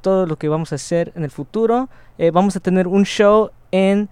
todo 0.02 0.26
lo 0.26 0.36
que 0.36 0.48
vamos 0.50 0.72
a 0.72 0.74
hacer 0.74 1.10
en 1.16 1.24
el 1.24 1.30
futuro. 1.30 1.88
Eh, 2.18 2.30
vamos 2.30 2.54
a 2.54 2.60
tener 2.60 2.86
un 2.86 3.04
show 3.04 3.50
en 3.70 4.10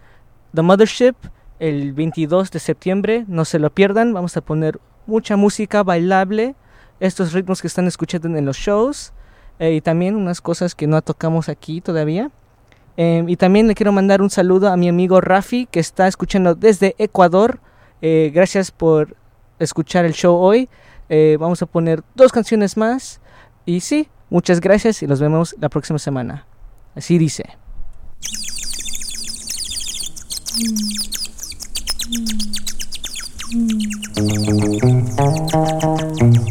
The 0.55 0.63
Mothership 0.63 1.15
el 1.63 1.93
22 1.93 2.51
de 2.51 2.59
septiembre. 2.59 3.25
No 3.29 3.45
se 3.45 3.61
lo 3.61 3.71
pierdan. 3.71 4.13
Vamos 4.13 4.37
a 4.37 4.41
poner 4.41 4.81
mucha 5.07 5.37
música 5.37 5.85
bailable. 5.85 6.57
Estos 6.99 7.33
ritmos 7.33 7.63
que 7.63 7.69
están 7.69 7.87
escuchando 7.87 8.37
en 8.37 8.45
los 8.45 8.57
shows. 8.57 9.13
eh, 9.59 9.75
y 9.75 9.81
también 9.81 10.17
unas 10.17 10.41
cosas 10.41 10.75
que 10.75 10.89
no 10.89 11.01
tocamos 11.03 11.49
aquí 11.49 11.81
todavía. 11.81 12.31
Eh, 12.97 13.25
y 13.29 13.37
también 13.37 13.69
le 13.69 13.75
quiero 13.75 13.93
mandar 13.93 14.21
un 14.23 14.31
saludo 14.31 14.69
a 14.69 14.77
mi 14.77 14.89
amigo 14.89 15.21
Rafi 15.21 15.67
que 15.67 15.79
está 15.79 16.09
escuchando 16.09 16.57
desde 16.57 16.97
Ecuador. 16.99 17.61
Eh, 18.01 18.33
gracias 18.35 18.73
por 18.73 19.17
escuchar 19.61 20.05
el 20.05 20.15
show 20.15 20.35
hoy. 20.37 20.69
Eh, 21.09 21.37
vamos 21.39 21.63
a 21.63 21.67
poner 21.67 22.03
dos 22.17 22.33
canciones 22.33 22.77
más. 22.77 23.21
Y 23.65 23.81
sí, 23.81 24.09
muchas 24.31 24.61
gracias 24.61 25.03
y 25.03 25.07
los 25.07 25.21
vemos 25.21 25.55
la 25.61 25.69
próxima 25.69 26.01
semana. 26.01 26.45
Así 26.97 27.19
dice. 27.19 27.45
Hum. 32.13 32.29
Hum. 36.21 36.42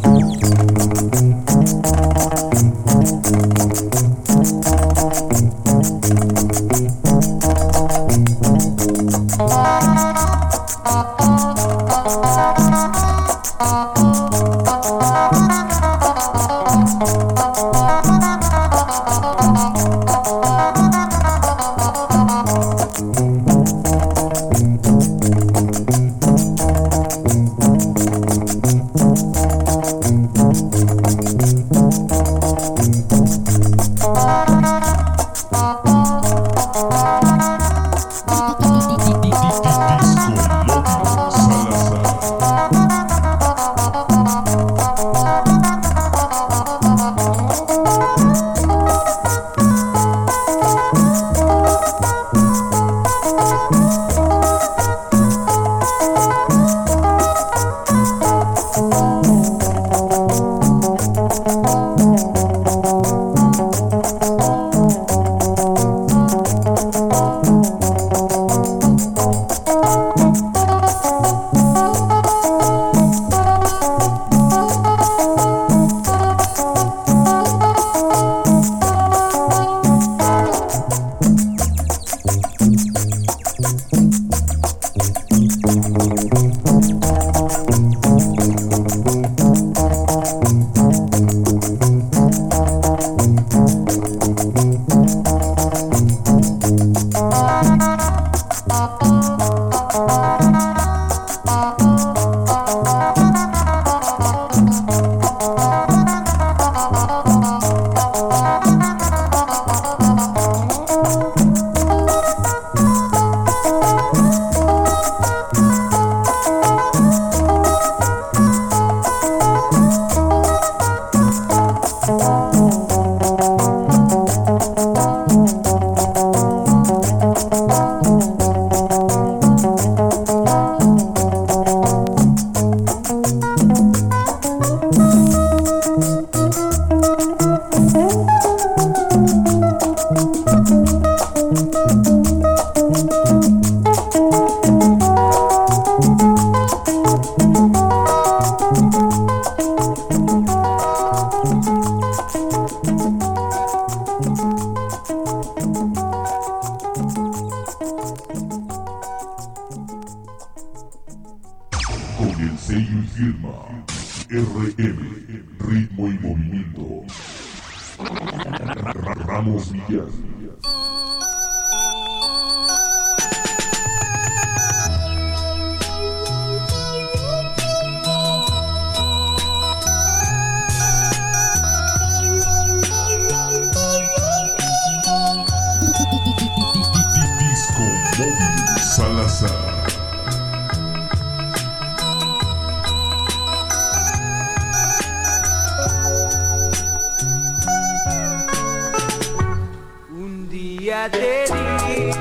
Te 201.09 201.45
di 201.45 202.13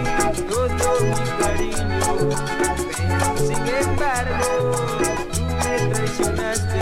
todo 0.78 1.00
mi 1.00 1.28
cariño, 1.38 2.30
pero 2.96 3.26
sin 3.36 3.66
embargo 3.66 4.50
tú 5.32 5.42
me 5.44 5.74
traicionaste. 5.92 6.80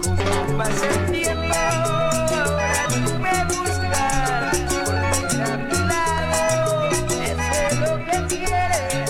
Como 0.00 0.58
pasa 0.58 0.86
el 0.86 0.98
tiempo, 1.10 1.54
ahora 1.54 2.82
tú 2.88 3.10
me 3.18 3.36
buscas, 3.46 4.52
volver 4.76 5.42
a 5.42 5.56
mi 5.56 5.78
lado, 5.88 6.90
eso 6.90 7.48
es 7.66 7.74
lo 7.80 7.92
que 8.04 8.16
quieres, 8.28 9.08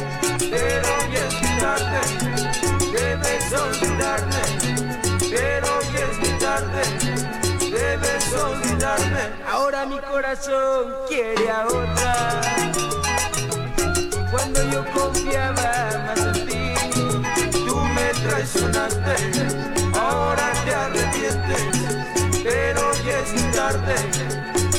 pero 0.51 0.93
ya 1.13 1.27
tarde, 1.61 2.01
debes 2.93 3.47
olvidarme, 3.53 4.43
pero 5.31 5.71
ya 5.93 6.07
tarde, 6.39 6.83
debes 7.71 8.27
olvidarme. 8.33 9.23
Ahora 9.51 9.85
mi 9.85 9.99
corazón 9.99 11.00
quiere 11.11 11.51
a 11.51 11.67
otra. 11.67 12.41
Cuando 14.31 14.63
yo 14.71 14.85
confiaba 14.93 16.05
más 16.07 16.21
en 16.21 16.47
ti, 16.47 16.75
tú 17.67 17.77
me 17.97 18.09
traicionaste. 18.29 19.15
Ahora 19.99 20.53
te 20.65 20.73
arrepientes, 20.73 21.63
pero 22.45 22.93
ya 23.05 23.19
es 23.19 23.53
tarde. 23.53 23.97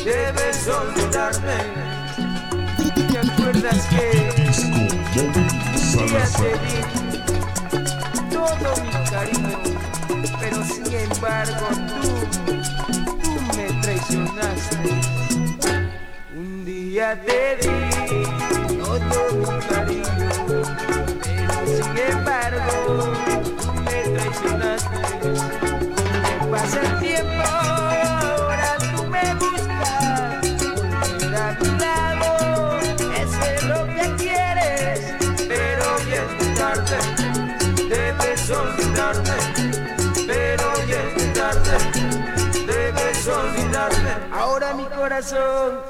Debes 0.05 0.67
olvidarme. 0.69 1.59
¿Te 3.11 3.17
acuerdas 3.19 3.85
que 3.89 4.05
ya 6.11 6.25
te 6.39 6.51
di 6.63 6.77
todo 8.31 8.69
mi 8.85 8.99
cariño? 9.09 9.57
Pero 10.39 10.63
sin 10.63 10.93
embargo 10.93 11.67
tú 12.01 12.60
Un 17.01 17.25
día 17.25 18.10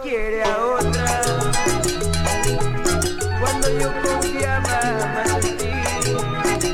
quiere 0.04 0.44
a 0.44 0.58
otra. 0.58 1.22
Cuando 3.40 3.70
yo 3.80 3.90
confiaba 4.04 5.14
más 5.16 5.46
en 5.46 5.58
ti, 5.58 5.72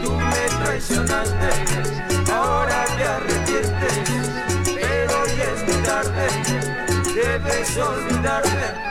tú 0.04 0.12
me 0.14 0.66
traicionaste. 0.66 2.32
Ahora 2.34 2.86
te 2.98 3.04
arrepientes, 3.04 3.94
pero 4.66 5.26
ya 5.38 5.44
es 5.54 5.84
tarde. 5.84 6.28
Debes 7.14 7.78
olvidarme. 7.78 8.87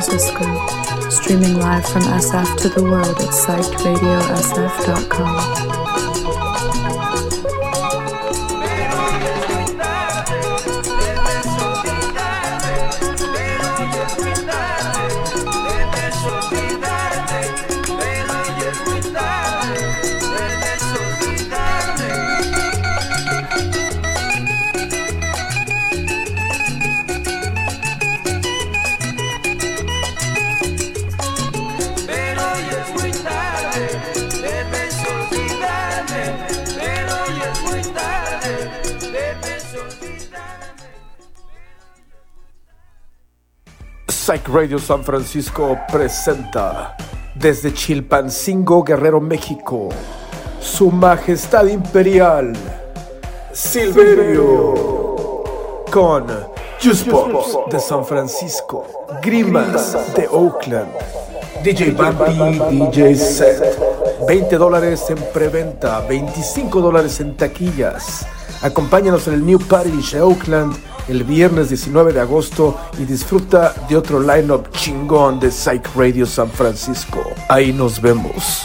Francisco. 0.00 0.44
Streaming 1.10 1.58
live 1.58 1.86
from 1.86 2.00
SF 2.02 2.56
to 2.62 2.70
the 2.70 2.82
world 2.82 3.20
at 3.20 3.28
psychedradiosf.com. 3.28 5.81
Radio 44.52 44.78
San 44.78 45.02
Francisco 45.02 45.78
presenta 45.90 46.94
desde 47.34 47.72
Chilpancingo, 47.72 48.84
Guerrero, 48.84 49.18
México, 49.18 49.88
Su 50.60 50.90
Majestad 50.90 51.68
Imperial 51.68 52.52
Silverio 53.50 54.74
con 55.90 56.26
Juice 56.82 57.10
Pops 57.10 57.56
de 57.70 57.80
San 57.80 58.04
Francisco, 58.04 58.86
Grimas 59.22 59.96
de 60.14 60.28
Oakland, 60.28 60.92
DJ 61.64 61.92
Bambi, 61.92 62.58
DJ 62.76 63.14
Set, 63.14 63.78
20 64.28 64.58
dólares 64.58 65.08
en 65.08 65.18
preventa, 65.32 66.00
25 66.00 66.78
dólares 66.82 67.20
en 67.20 67.38
taquillas. 67.38 68.26
Acompáñanos 68.60 69.26
en 69.28 69.34
el 69.34 69.46
New 69.46 69.60
Parish 69.66 70.12
de 70.12 70.20
Oakland 70.20 70.76
el 71.08 71.24
viernes 71.24 71.68
19 71.68 72.12
de 72.12 72.20
agosto 72.20 72.78
y 72.98 73.04
disfruta 73.04 73.74
de 73.88 73.96
otro 73.96 74.20
lineup 74.20 74.70
chingón 74.70 75.40
de 75.40 75.50
Psych 75.50 75.88
Radio 75.96 76.26
San 76.26 76.50
Francisco. 76.50 77.22
Ahí 77.48 77.72
nos 77.72 78.00
vemos. 78.00 78.62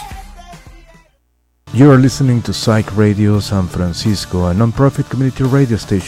You 1.74 1.92
are 1.92 2.02
listening 2.02 2.42
to 2.44 2.54
Psych 2.54 2.90
Radio 2.96 3.42
San 3.42 3.68
Francisco, 3.68 4.48
a 4.48 4.54
non-profit 4.54 5.06
community 5.10 5.44
radio 5.44 5.76
station 5.76 6.06